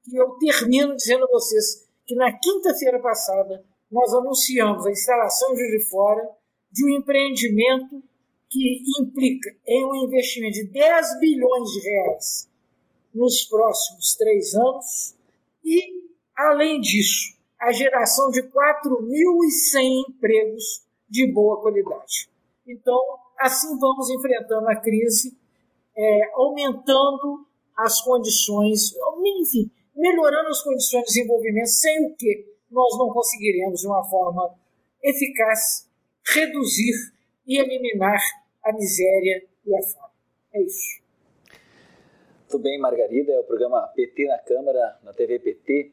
[0.05, 3.65] que eu termino dizendo a vocês que na quinta-feira passada
[3.95, 6.29] nós anunciamos a instalação de Fora
[6.73, 8.03] de um empreendimento
[8.51, 12.51] que implica em um investimento de 10 bilhões de reais
[13.15, 15.15] nos próximos três anos
[15.65, 15.81] e,
[16.37, 22.29] além disso, a geração de 4.100 empregos de boa qualidade.
[22.67, 22.99] Então,
[23.39, 25.39] assim vamos enfrentando a crise,
[25.97, 28.93] é, aumentando as condições,
[29.41, 34.55] enfim, melhorando as condições de desenvolvimento, sem o que nós não conseguiremos, de uma forma
[35.03, 35.89] eficaz,
[36.27, 37.13] reduzir
[37.47, 38.21] e eliminar
[38.63, 40.15] a miséria e a fome.
[40.55, 41.03] É isso.
[42.49, 45.93] Tudo bem, Margarida, é o programa PT na Câmara, na TV PT.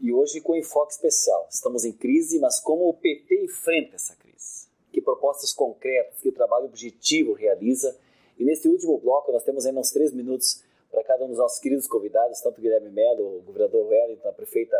[0.00, 1.48] E hoje com enfoque especial.
[1.50, 4.68] Estamos em crise, mas como o PT enfrenta essa crise?
[4.92, 7.96] Que propostas concretas, que trabalho objetivo realiza?
[8.38, 11.58] E nesse último bloco nós temos ainda uns três minutos para cada um dos nossos
[11.58, 14.76] queridos convidados, tanto Guilherme Melo, o governador Wellington, a prefeita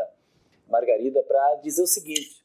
[0.68, 2.44] Margarida, para dizer o seguinte,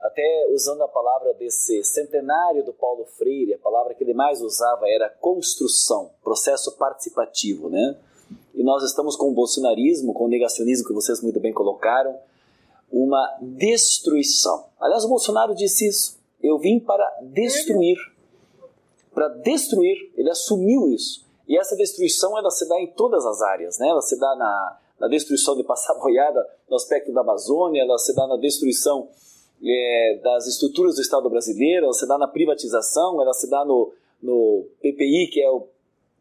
[0.00, 4.88] até usando a palavra desse centenário do Paulo Freire, a palavra que ele mais usava
[4.88, 7.96] era construção, processo participativo, né?
[8.54, 12.18] E nós estamos com o bolsonarismo, com o negacionismo que vocês muito bem colocaram,
[12.90, 14.66] uma destruição.
[14.80, 16.18] Aliás, o Bolsonaro disse isso.
[16.42, 17.98] Eu vim para destruir.
[19.12, 21.26] Para destruir, ele assumiu isso.
[21.48, 23.88] E essa destruição ela se dá em todas as áreas, né?
[23.88, 28.14] Ela se dá na, na destruição de passar boiada no aspecto da Amazônia, ela se
[28.14, 29.08] dá na destruição
[29.62, 33.92] é, das estruturas do Estado brasileiro, ela se dá na privatização, ela se dá no,
[34.22, 35.66] no PPI, que é o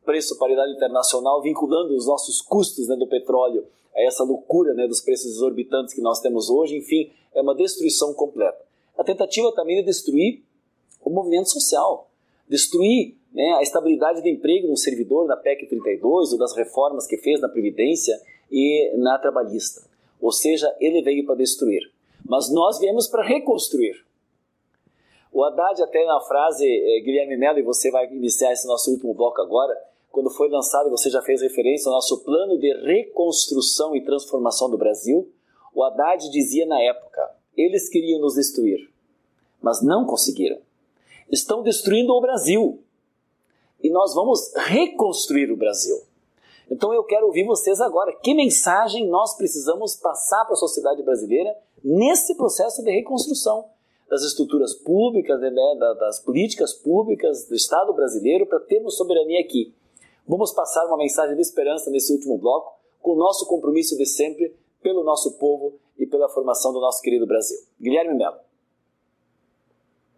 [0.05, 3.65] preço paridade internacional, vinculando os nossos custos né, do petróleo
[3.95, 6.77] a essa loucura né, dos preços exorbitantes que nós temos hoje.
[6.77, 8.63] Enfim, é uma destruição completa.
[8.97, 10.43] A tentativa também de destruir
[11.03, 12.09] o movimento social,
[12.47, 17.17] destruir né, a estabilidade do emprego no servidor na PEC 32 ou das reformas que
[17.17, 18.19] fez na Previdência
[18.51, 19.81] e na Trabalhista.
[20.21, 21.91] Ou seja, ele veio para destruir.
[22.23, 24.03] Mas nós viemos para reconstruir.
[25.31, 29.13] O Haddad, até na frase, eh, Guilherme Mello, e você vai iniciar esse nosso último
[29.13, 29.75] bloco agora,
[30.09, 34.77] quando foi lançado, você já fez referência ao nosso plano de reconstrução e transformação do
[34.77, 35.29] Brasil,
[35.73, 38.89] o Haddad dizia na época: eles queriam nos destruir,
[39.61, 40.57] mas não conseguiram.
[41.29, 42.79] Estão destruindo o Brasil
[43.83, 46.01] e nós vamos reconstruir o Brasil.
[46.69, 48.13] Então eu quero ouvir vocês agora.
[48.21, 53.65] Que mensagem nós precisamos passar para a sociedade brasileira nesse processo de reconstrução
[54.09, 55.51] das estruturas públicas, né,
[55.99, 59.73] das políticas públicas do Estado brasileiro para termos soberania aqui.
[60.27, 64.55] Vamos passar uma mensagem de esperança nesse último bloco, com o nosso compromisso de sempre
[64.81, 67.57] pelo nosso povo e pela formação do nosso querido Brasil.
[67.79, 68.44] Guilherme Mello.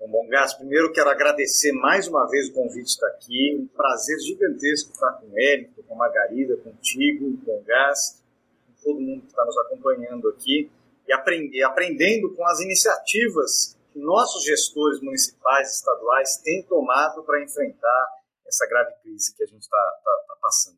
[0.10, 3.58] Bom, Gás, primeiro quero agradecer mais uma vez o convite de estar aqui.
[3.60, 8.24] Um prazer gigantesco estar com o Hélio, com a Margarida, contigo, com o Gás,
[8.66, 10.72] com todo mundo que está nos acompanhando aqui
[11.06, 18.08] e aprender, aprendendo com as iniciativas que nossos gestores municipais estaduais têm tomado para enfrentar
[18.48, 20.78] essa grave crise que a gente está tá, tá passando.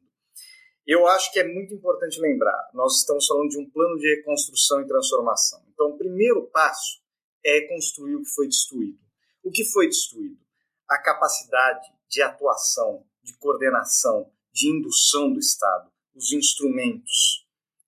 [0.87, 4.81] Eu acho que é muito importante lembrar, nós estamos falando de um plano de reconstrução
[4.81, 5.61] e transformação.
[5.71, 6.99] Então, o primeiro passo
[7.45, 9.08] é construir o que foi destruído.
[9.43, 10.39] O que foi destruído?
[10.89, 17.47] A capacidade de atuação, de coordenação, de indução do Estado, os instrumentos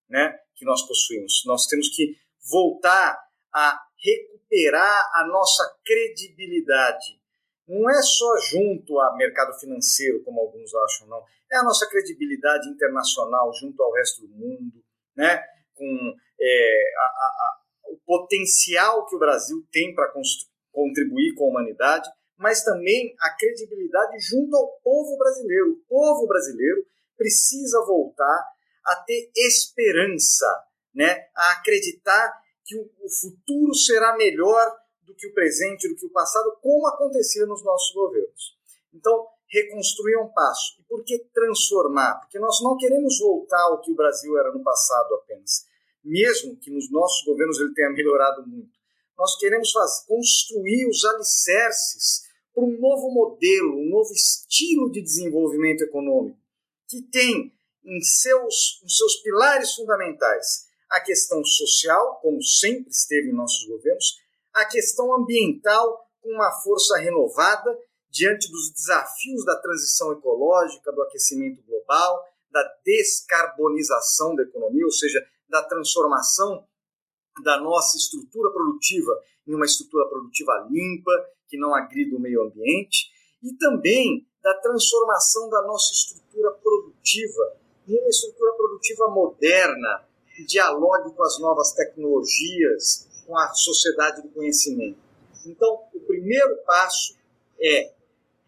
[0.10, 1.44] né, que nós possuímos.
[1.46, 2.16] Nós temos que
[2.50, 3.20] voltar
[3.54, 7.20] a recuperar a nossa credibilidade.
[7.68, 11.24] Não é só junto ao mercado financeiro, como alguns acham, não.
[11.52, 14.84] É a nossa credibilidade internacional junto ao resto do mundo,
[15.16, 15.42] né?
[15.74, 20.12] com é, a, a, o potencial que o Brasil tem para
[20.72, 25.72] contribuir com a humanidade, mas também a credibilidade junto ao povo brasileiro.
[25.72, 28.48] O povo brasileiro precisa voltar
[28.86, 30.48] a ter esperança,
[30.94, 31.28] né?
[31.36, 32.34] a acreditar
[32.66, 37.46] que o futuro será melhor do que o presente, do que o passado, como acontecia
[37.46, 38.58] nos nossos governos.
[38.94, 40.80] Então, reconstruir é um passo.
[40.80, 42.20] E por que transformar?
[42.22, 45.66] Porque nós não queremos voltar ao que o Brasil era no passado apenas.
[46.04, 48.81] Mesmo que nos nossos governos ele tenha melhorado muito.
[49.22, 52.24] Nós queremos fazer, construir os alicerces
[52.56, 56.40] para um novo modelo, um novo estilo de desenvolvimento econômico,
[56.88, 57.54] que tem
[57.86, 64.18] em seus, em seus pilares fundamentais a questão social, como sempre esteve em nossos governos,
[64.56, 67.78] a questão ambiental, com uma força renovada
[68.10, 75.24] diante dos desafios da transição ecológica, do aquecimento global, da descarbonização da economia, ou seja,
[75.48, 76.68] da transformação
[77.44, 81.12] da nossa estrutura produtiva em uma estrutura produtiva limpa,
[81.48, 83.12] que não agrida o meio ambiente,
[83.44, 87.58] e também da transformação da nossa estrutura produtiva
[87.88, 90.06] em uma estrutura produtiva moderna,
[90.36, 94.98] que dialogue com as novas tecnologias, com a sociedade do conhecimento.
[95.46, 97.16] Então, o primeiro passo
[97.60, 97.94] é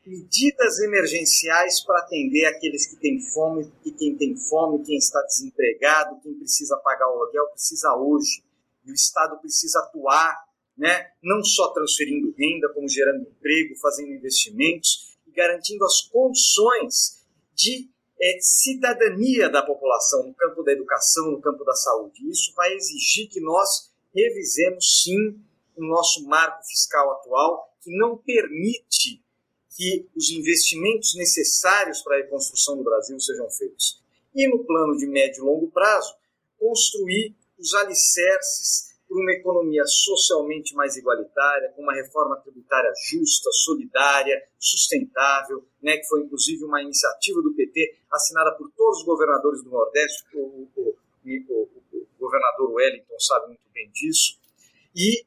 [0.06, 6.20] medidas emergenciais para atender aqueles que têm fome, e quem tem fome, quem está desempregado,
[6.22, 8.44] quem precisa pagar o aluguel, precisa hoje.
[8.86, 10.38] E o Estado precisa atuar,
[10.78, 11.12] né?
[11.22, 17.24] não só transferindo renda, como gerando emprego, fazendo investimentos e garantindo as condições
[17.54, 17.90] de
[18.22, 22.30] é, cidadania da população no campo da educação, no campo da saúde.
[22.30, 25.40] Isso vai exigir que nós revisemos, sim,
[25.76, 29.22] o nosso marco fiscal atual, que não permite
[29.76, 34.02] que os investimentos necessários para a reconstrução do Brasil sejam feitos.
[34.34, 36.16] E no plano de médio e longo prazo,
[36.60, 44.42] construir os alicerces para uma economia socialmente mais igualitária, com uma reforma tributária justa, solidária,
[44.58, 49.70] sustentável, né, que foi inclusive uma iniciativa do PT assinada por todos os governadores do
[49.70, 50.96] Nordeste, o, o,
[51.26, 54.40] o, o governador Wellington sabe muito bem disso,
[54.96, 55.26] e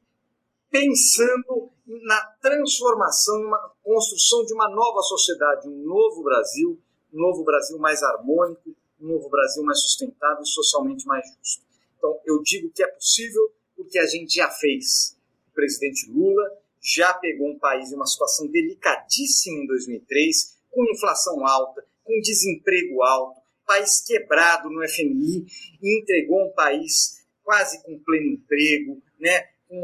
[0.69, 1.71] pensando
[2.03, 6.79] na transformação, na construção de uma nova sociedade, um novo Brasil,
[7.13, 11.66] um novo Brasil mais harmônico, um novo Brasil mais sustentável e socialmente mais justo.
[11.97, 13.41] Então, eu digo que é possível
[13.75, 15.17] porque a gente já fez.
[15.49, 16.43] O presidente Lula
[16.81, 23.03] já pegou um país em uma situação delicadíssima em 2003, com inflação alta, com desemprego
[23.03, 25.45] alto, país quebrado no FMI,
[25.81, 29.81] e entregou um país quase com pleno emprego, né, com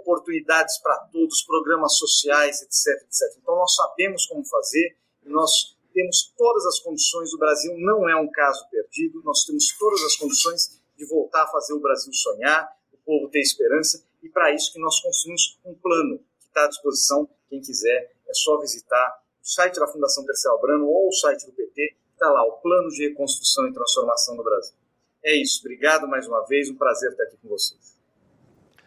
[0.00, 3.38] oportunidades para todos, programas sociais, etc, etc.
[3.42, 8.30] Então nós sabemos como fazer, nós temos todas as condições, o Brasil não é um
[8.30, 12.98] caso perdido, nós temos todas as condições de voltar a fazer o Brasil sonhar, o
[12.98, 17.26] povo ter esperança, e para isso que nós construímos um plano que está à disposição,
[17.48, 21.52] quem quiser, é só visitar o site da Fundação Terceiro Albrano ou o site do
[21.52, 24.74] PT, está lá, o Plano de Reconstrução e Transformação do Brasil.
[25.24, 27.98] É isso, obrigado mais uma vez, um prazer estar aqui com vocês.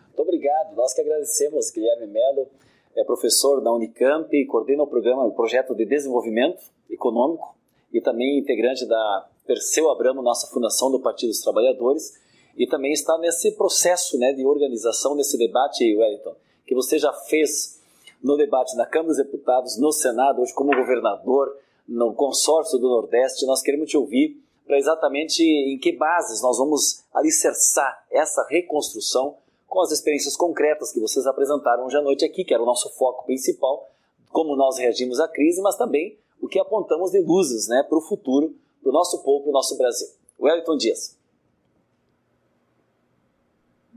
[0.05, 2.47] Muito obrigado, nós que agradecemos, Guilherme Melo,
[2.95, 7.57] é professor da Unicamp e coordena o programa, o projeto de desenvolvimento econômico
[7.91, 12.14] e também integrante da Perseu Abramo, nossa fundação do Partido dos Trabalhadores,
[12.58, 16.36] e também está nesse processo né, de organização desse debate, Wellington,
[16.66, 17.82] que você já fez
[18.24, 23.46] no debate na Câmara dos Deputados, no Senado, hoje como governador, no consórcio do Nordeste.
[23.46, 29.38] Nós queremos te ouvir para exatamente em que bases nós vamos alicerçar essa reconstrução
[29.68, 32.89] com as experiências concretas que vocês apresentaram hoje à noite aqui, que era o nosso
[32.96, 33.89] foco principal,
[34.32, 38.02] como nós reagimos à crise, mas também o que apontamos de luzes né, para o
[38.02, 40.07] futuro, para o nosso povo, para o nosso Brasil.
[40.39, 41.17] Wellington Dias.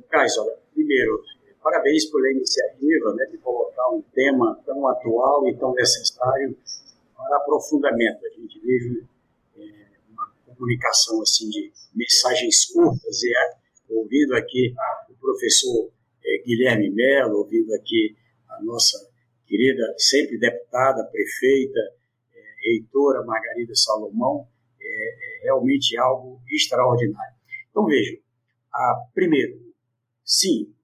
[0.09, 1.23] Cais, olha, primeiro,
[1.63, 6.57] parabéns pela iniciativa né, de colocar um tema tão atual e tão necessário
[7.17, 8.25] para aprofundamento.
[8.25, 9.05] A gente vive
[9.59, 13.57] é, uma comunicação assim de mensagens curtas e é,
[13.91, 14.73] ouvindo aqui
[15.27, 15.91] professor
[16.25, 18.17] é, Guilherme Melo, ouvindo aqui
[18.49, 18.97] a nossa
[19.47, 21.81] querida, sempre deputada, prefeita,
[22.35, 24.47] é, reitora Margarida Salomão,
[24.97, 27.37] é, é realmente algo extraordinário.
[27.71, 28.19] Então, vejam,
[28.73, 29.61] a, primeiro,
[30.25, 30.75] sim,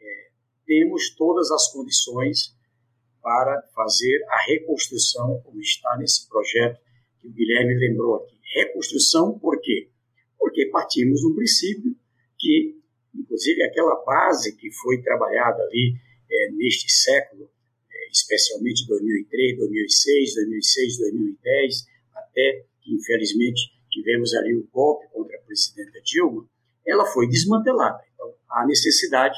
[0.00, 0.28] é,
[0.66, 2.56] temos todas as condições
[3.22, 6.80] para fazer a reconstrução, como está nesse projeto
[7.20, 8.38] que o Guilherme lembrou aqui.
[8.54, 9.90] Reconstrução por quê?
[10.38, 11.94] Porque partimos do princípio
[12.38, 12.78] que
[13.18, 15.94] Inclusive, aquela base que foi trabalhada ali
[16.30, 17.50] é, neste século,
[17.90, 26.00] é, especialmente 2003, 2006, 2006, 2010, até infelizmente, tivemos ali o golpe contra a presidenta
[26.02, 26.48] Dilma,
[26.86, 28.02] ela foi desmantelada.
[28.14, 29.36] Então, há necessidade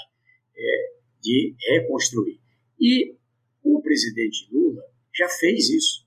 [0.56, 2.40] é, de reconstruir.
[2.78, 3.16] E
[3.62, 4.82] o presidente Lula
[5.14, 6.06] já fez isso.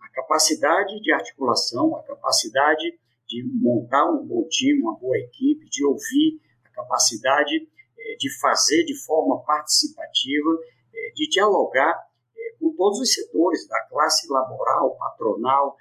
[0.00, 5.84] A capacidade de articulação, a capacidade de montar um bom time, uma boa equipe, de
[5.84, 6.40] ouvir
[6.72, 7.68] capacidade
[7.98, 10.58] é, de fazer de forma participativa,
[10.94, 11.94] é, de dialogar
[12.36, 15.76] é, com todos os setores, da classe laboral, patronal,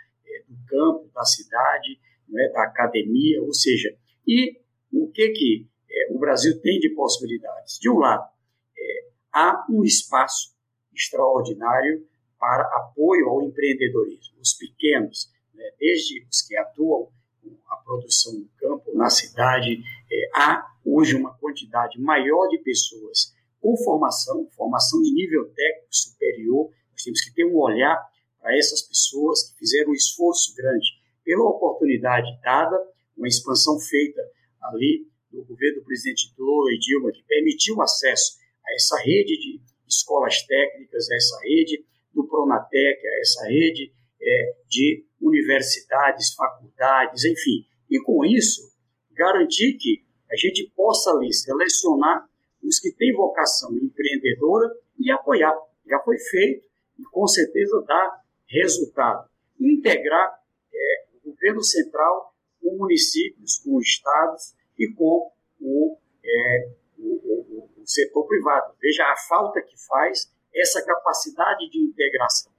[0.72, 2.00] campo, da cidade,
[2.34, 3.94] é, da academia, ou seja,
[4.26, 4.58] e
[4.94, 5.68] o que, que
[6.12, 7.78] o Brasil tem de possibilidades?
[7.80, 8.26] De um lado,
[9.34, 10.54] há um espaço
[10.94, 12.08] extraordinário
[12.40, 14.40] para apoio ao empreendedorismo.
[14.42, 17.10] Os pequenos, né, desde os que atuam
[17.42, 19.82] com a produção no campo, na cidade,
[20.34, 26.72] há hoje uma quantidade maior de pessoas com formação, formação de nível técnico superior.
[26.92, 27.98] Nós temos que ter um olhar
[28.42, 30.88] para essas pessoas que fizeram um esforço grande
[31.24, 32.76] pela oportunidade dada,
[33.16, 34.22] uma expansão feita
[34.64, 39.62] ali do governo do presidente Lula e Dilma, que permitiu acesso a essa rede de
[39.88, 47.66] escolas técnicas, a essa rede do Pronatec, a essa rede é, de universidades, faculdades, enfim.
[47.90, 48.72] E com isso,
[49.12, 52.28] garantir que a gente possa ali selecionar
[52.64, 55.54] os que têm vocação empreendedora e apoiar.
[55.88, 56.66] Já foi feito
[57.00, 58.21] e com certeza dá
[58.52, 59.30] resultado.
[59.60, 60.40] Integrar
[60.74, 67.88] é, o governo central com municípios, com estados e com o, é, o, o, o
[67.88, 68.74] setor privado.
[68.82, 72.52] Veja a falta que faz essa capacidade de integração.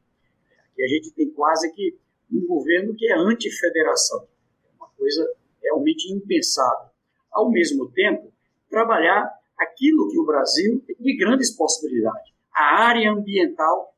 [0.71, 1.99] Aqui a gente tem quase que
[2.31, 4.27] um governo que é anti-federação.
[4.65, 5.31] É uma coisa
[5.63, 6.93] realmente impensável
[7.33, 8.31] ao mesmo tempo,
[8.69, 9.27] trabalhar
[9.59, 12.33] aquilo que o Brasil tem de grandes possibilidades.
[12.55, 13.92] A área ambiental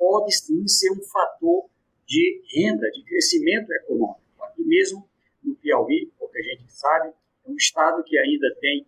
[0.00, 1.68] pode sim ser um fator
[2.06, 4.22] de renda, de crescimento econômico.
[4.40, 5.06] Aqui mesmo
[5.44, 7.10] no Piauí, porque a gente sabe,
[7.44, 8.86] é um estado que ainda tem,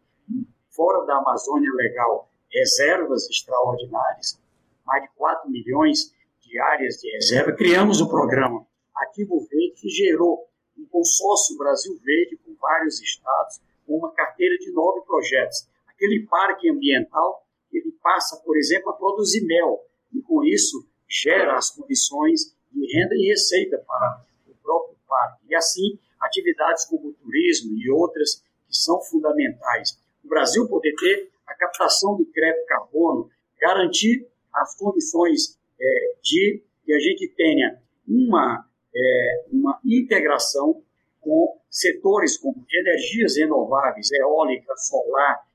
[0.71, 4.41] fora da Amazônia Legal, reservas extraordinárias,
[4.87, 7.53] mais de 4 milhões de áreas de reserva.
[7.53, 10.49] Criamos o programa Ativo Verde, que gerou
[10.79, 15.69] um consórcio Brasil Verde com vários estados, com uma carteira de nove projetos.
[15.87, 21.71] Aquele parque ambiental, ele passa, por exemplo, a produzir mel, e com isso gera as
[21.71, 25.45] condições de renda e receita para o próprio parque.
[25.51, 28.37] E assim, atividades como o turismo e outras
[28.67, 30.01] que são fundamentais.
[30.25, 36.93] O Brasil poder ter a captação de crédito carbono, garantir as condições é, de que
[36.93, 40.83] a gente tenha uma, é, uma integração
[41.21, 45.47] com setores como energias renováveis, eólica, solar,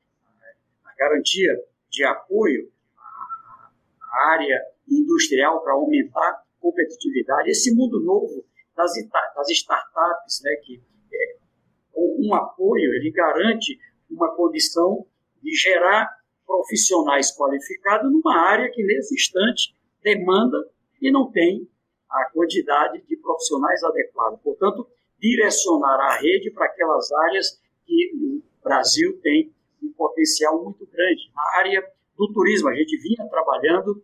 [0.85, 1.51] a garantia
[1.89, 2.71] de apoio
[4.01, 7.49] à área industrial para aumentar a competitividade.
[7.49, 8.91] Esse mundo novo das,
[9.35, 10.81] das startups, né, que
[11.13, 11.37] é,
[11.95, 13.79] um apoio, ele garante
[14.09, 15.05] uma condição
[15.41, 16.09] de gerar
[16.45, 20.57] profissionais qualificados numa área que, nesse instante, demanda
[21.01, 21.69] e não tem
[22.09, 24.37] a quantidade de profissionais adequada.
[24.37, 24.87] Portanto,
[25.19, 31.31] direcionar a rede para aquelas áreas que o Brasil tem um potencial muito grande.
[31.35, 31.83] Na área
[32.17, 34.01] do turismo, a gente vinha trabalhando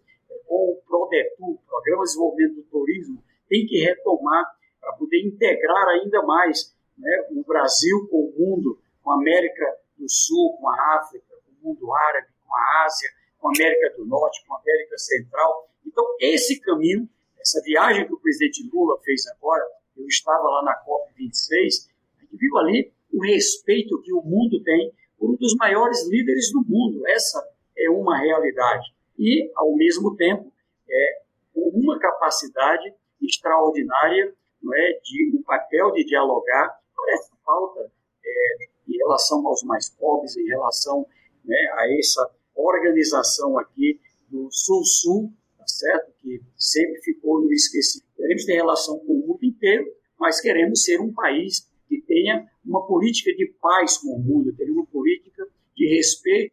[0.48, 4.46] com o PRODETU, Programa de Desenvolvimento do Turismo, tem que retomar
[4.80, 9.66] para poder integrar ainda mais né, o Brasil com o mundo, com a América
[9.98, 13.98] do Sul, com a África, com o mundo árabe, com a Ásia, com a América
[13.98, 15.70] do Norte, com a América Central.
[15.86, 17.08] Então, esse caminho,
[17.40, 19.64] essa viagem que o presidente Lula fez agora,
[19.98, 24.92] eu estava lá na COP26, a gente viu ali o respeito que o mundo tem
[25.20, 27.06] por um dos maiores líderes do mundo.
[27.08, 28.94] Essa é uma realidade.
[29.18, 30.52] E, ao mesmo tempo,
[30.90, 31.22] é
[31.56, 37.92] uma capacidade extraordinária não é, de um papel de dialogar por essa falta
[38.26, 41.06] é, em relação aos mais pobres, em relação
[41.44, 44.00] né, a essa organização aqui
[44.30, 46.14] do Sul-Sul, tá certo?
[46.22, 48.10] que sempre ficou no esquecimento.
[48.16, 49.86] Queremos ter relação com o mundo inteiro,
[50.18, 54.70] mas queremos ser um país que tenha uma política de paz com o mundo, ter
[54.72, 55.46] uma política
[55.76, 56.53] de respeito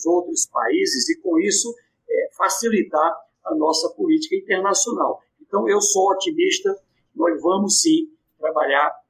[0.00, 1.74] aos outros países e, com isso,
[2.08, 5.20] é, facilitar a nossa política internacional.
[5.40, 6.74] Então, eu sou otimista,
[7.14, 9.00] nós vamos sim trabalhar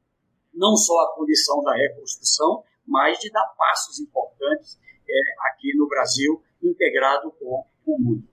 [0.52, 4.78] não só a condição da reconstrução, mas de dar passos importantes
[5.08, 8.24] é, aqui no Brasil, integrado com o mundo.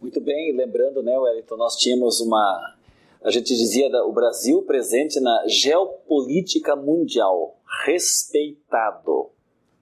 [0.00, 2.76] Muito bem, lembrando, né, Wellington, nós tínhamos uma.
[3.22, 9.30] A gente dizia o Brasil presente na geopolítica mundial, respeitado,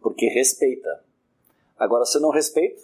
[0.02, 1.02] porque respeita.
[1.78, 2.82] Agora, se não respeita,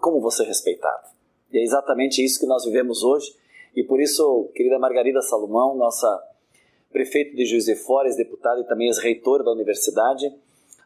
[0.00, 1.08] como você é respeitado?
[1.52, 3.34] E é exatamente isso que nós vivemos hoje,
[3.74, 6.22] e por isso, querida Margarida Salomão, nossa
[6.92, 10.32] prefeito de Juiz de Fora, ex-deputada e também ex-reitora da universidade,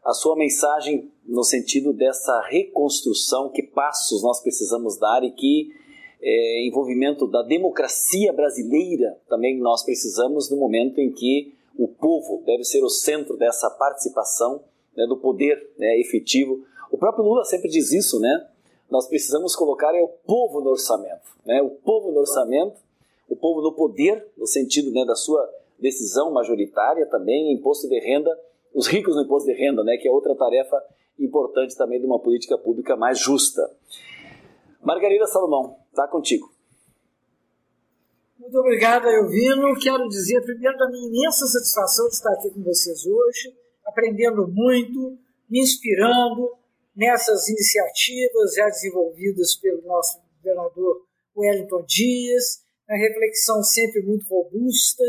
[0.04, 5.72] a sua mensagem no sentido dessa reconstrução, que passos nós precisamos dar e que
[6.20, 12.64] é, envolvimento da democracia brasileira também nós precisamos no momento em que o povo deve
[12.64, 14.62] ser o centro dessa participação
[14.96, 16.64] né, do poder né, efetivo.
[16.90, 18.48] O próprio Lula sempre diz isso, né?
[18.90, 21.60] Nós precisamos colocar é o povo no orçamento, né?
[21.62, 22.80] O povo no orçamento,
[23.28, 28.30] o povo no poder, no sentido né, da sua decisão majoritária também, imposto de renda,
[28.74, 30.82] os ricos no imposto de renda, né, que é outra tarefa
[31.18, 33.70] importante também de uma política pública mais justa.
[34.82, 36.52] Margarida Salomão, está contigo.
[38.38, 39.74] Muito obrigado, Elvino.
[39.80, 43.54] Quero dizer primeiro da minha imensa satisfação de estar aqui com vocês hoje,
[43.86, 45.18] aprendendo muito,
[45.48, 46.56] me inspirando
[46.94, 51.02] nessas iniciativas já desenvolvidas pelo nosso governador
[51.36, 55.02] Wellington Dias, uma reflexão sempre muito robusta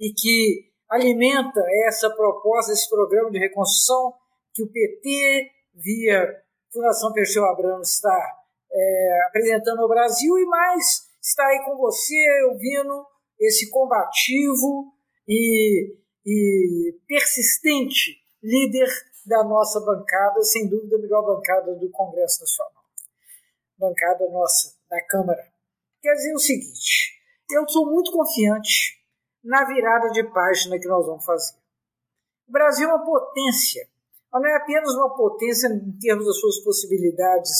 [0.00, 4.14] e que alimenta essa proposta, esse programa de reconstrução
[4.54, 6.26] que o PT, via
[6.72, 8.36] Fundação Perseu Abramo, está
[8.72, 12.14] é, apresentando ao Brasil e mais está aí com você,
[12.50, 13.06] ouvindo
[13.38, 14.92] esse combativo
[15.28, 15.94] e,
[16.30, 18.86] e persistente líder
[19.24, 22.84] da nossa bancada, sem dúvida a melhor bancada do Congresso Nacional.
[23.78, 25.42] Bancada nossa, da Câmara.
[26.02, 27.18] Quer dizer o seguinte,
[27.50, 28.98] eu sou muito confiante
[29.42, 31.56] na virada de página que nós vamos fazer.
[32.46, 33.88] O Brasil é uma potência,
[34.30, 37.50] mas não é apenas uma potência em termos das suas possibilidades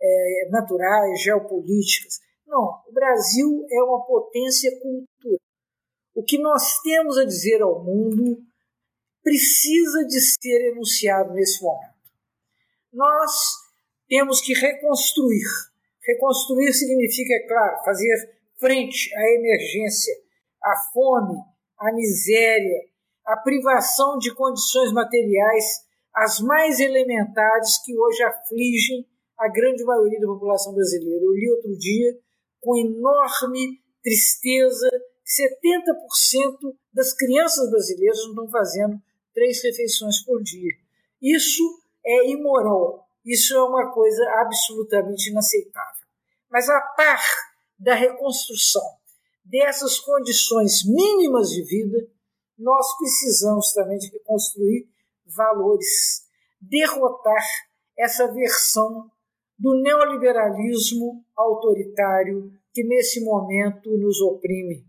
[0.00, 2.20] é, naturais, geopolíticas.
[2.46, 5.45] Não, o Brasil é uma potência cultural.
[6.16, 8.42] O que nós temos a dizer ao mundo
[9.22, 11.94] precisa de ser enunciado nesse momento.
[12.90, 13.32] Nós
[14.08, 15.46] temos que reconstruir.
[16.02, 20.14] Reconstruir significa, é claro, fazer frente à emergência,
[20.64, 21.38] à fome,
[21.78, 22.80] à miséria,
[23.26, 29.06] a privação de condições materiais as mais elementares que hoje afligem
[29.38, 31.22] a grande maioria da população brasileira.
[31.22, 32.18] Eu li outro dia,
[32.58, 34.88] com enorme tristeza,
[35.26, 39.02] 70% das crianças brasileiras não estão fazendo
[39.34, 40.72] três refeições por dia.
[41.20, 41.62] Isso
[42.04, 46.06] é imoral, isso é uma coisa absolutamente inaceitável.
[46.48, 47.22] Mas a par
[47.78, 48.82] da reconstrução
[49.44, 51.98] dessas condições mínimas de vida,
[52.56, 54.88] nós precisamos também de reconstruir
[55.26, 56.24] valores,
[56.60, 57.44] derrotar
[57.98, 59.10] essa versão
[59.58, 64.86] do neoliberalismo autoritário que nesse momento nos oprime.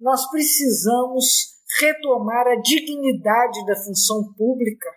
[0.00, 4.88] Nós precisamos retomar a dignidade da função pública,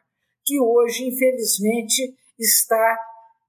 [0.45, 2.97] que hoje, infelizmente, está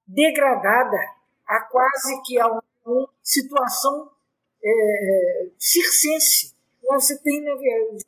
[0.06, 0.98] degradada
[1.46, 4.10] a quase que a uma situação
[4.62, 6.54] é, circense.
[6.82, 7.52] Você tem né,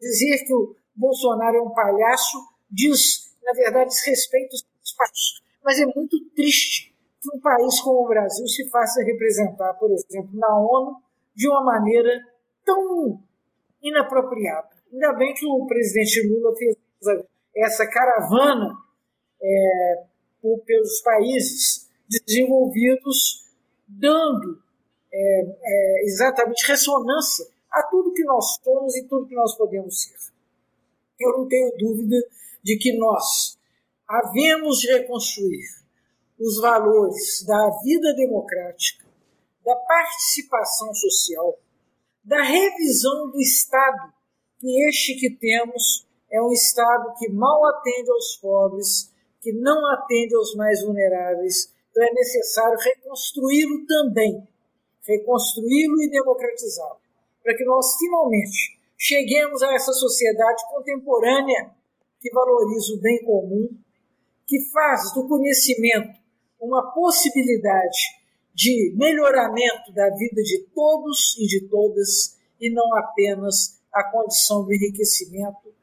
[0.01, 2.39] dizer que o Bolsonaro é um palhaço,
[2.71, 5.43] diz, na verdade, desrespeito os passos.
[5.65, 10.31] Mas é muito triste que um país como o Brasil se faça representar, por exemplo,
[10.35, 10.97] na ONU
[11.35, 12.11] de uma maneira
[12.65, 13.23] tão
[13.89, 14.69] inapropriada.
[14.93, 16.77] Ainda bem que o presidente Lula fez
[17.55, 18.77] essa caravana
[19.43, 20.05] é,
[20.41, 23.45] por, pelos países desenvolvidos,
[23.89, 24.63] dando
[25.13, 30.17] é, é, exatamente ressonância a tudo que nós somos e tudo que nós podemos ser.
[31.19, 32.17] Eu não tenho dúvida
[32.63, 33.59] de que nós
[34.09, 35.65] havemos de reconstruir
[36.39, 39.07] os valores da vida democrática,
[39.65, 41.59] da participação social,
[42.27, 44.13] da revisão do Estado,
[44.59, 50.35] que este que temos é um Estado que mal atende aos pobres, que não atende
[50.35, 51.73] aos mais vulneráveis.
[51.89, 54.47] Então é necessário reconstruí-lo também,
[55.07, 56.99] reconstruí-lo e democratizá-lo,
[57.45, 61.71] para que nós finalmente cheguemos a essa sociedade contemporânea
[62.21, 63.69] que valoriza o bem comum,
[64.49, 66.19] que faz do conhecimento
[66.61, 67.99] uma possibilidade
[68.57, 74.73] de melhoramento da vida de todos e de todas, e não apenas a condição do
[74.73, 75.75] enriquecimento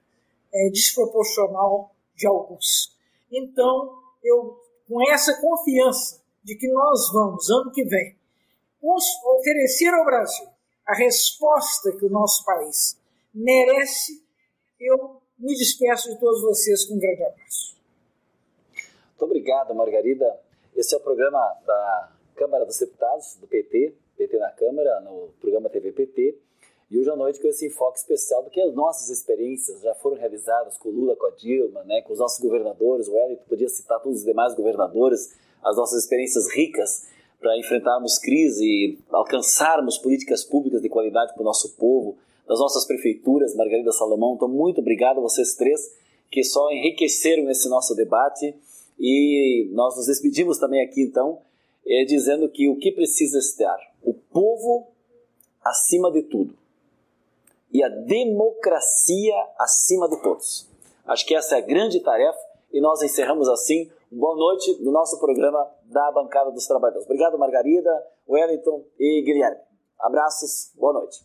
[0.51, 2.97] é, desproporcional de alguns.
[3.31, 8.17] Então, eu, com essa confiança de que nós vamos, ano que vem,
[8.81, 10.47] oferecer ao Brasil
[10.87, 12.99] a resposta que o nosso país
[13.31, 14.23] merece,
[14.79, 17.77] eu me despeço de todos vocês com um grande abraço.
[19.09, 20.39] Muito obrigado, Margarida.
[20.75, 22.12] Esse é o programa da
[22.43, 26.37] Câmara dos Deputados, do PT, PT na Câmara, no programa TV PT.
[26.91, 30.17] E hoje à noite com esse enfoque especial do que as nossas experiências já foram
[30.17, 34.01] realizadas com Lula, com a Dilma, né, com os nossos governadores, o Wellington podia citar
[34.01, 35.33] todos os demais governadores,
[35.63, 37.07] as nossas experiências ricas
[37.39, 42.85] para enfrentarmos crise e alcançarmos políticas públicas de qualidade para o nosso povo, das nossas
[42.85, 44.33] prefeituras, Margarida Salomão.
[44.35, 45.79] Então, muito obrigado a vocês três
[46.29, 48.53] que só enriqueceram esse nosso debate.
[48.99, 51.39] E nós nos despedimos também aqui, então,
[51.85, 53.77] é, dizendo que o que precisa estar?
[54.01, 54.87] O povo
[55.63, 56.57] acima de tudo
[57.71, 60.69] e a democracia acima de todos.
[61.05, 62.39] Acho que essa é a grande tarefa
[62.71, 63.91] e nós encerramos assim.
[64.11, 67.05] Boa noite no nosso programa da Bancada dos Trabalhadores.
[67.05, 67.91] Obrigado, Margarida,
[68.29, 69.59] Wellington e Guilherme.
[69.99, 71.19] Abraços, boa noite.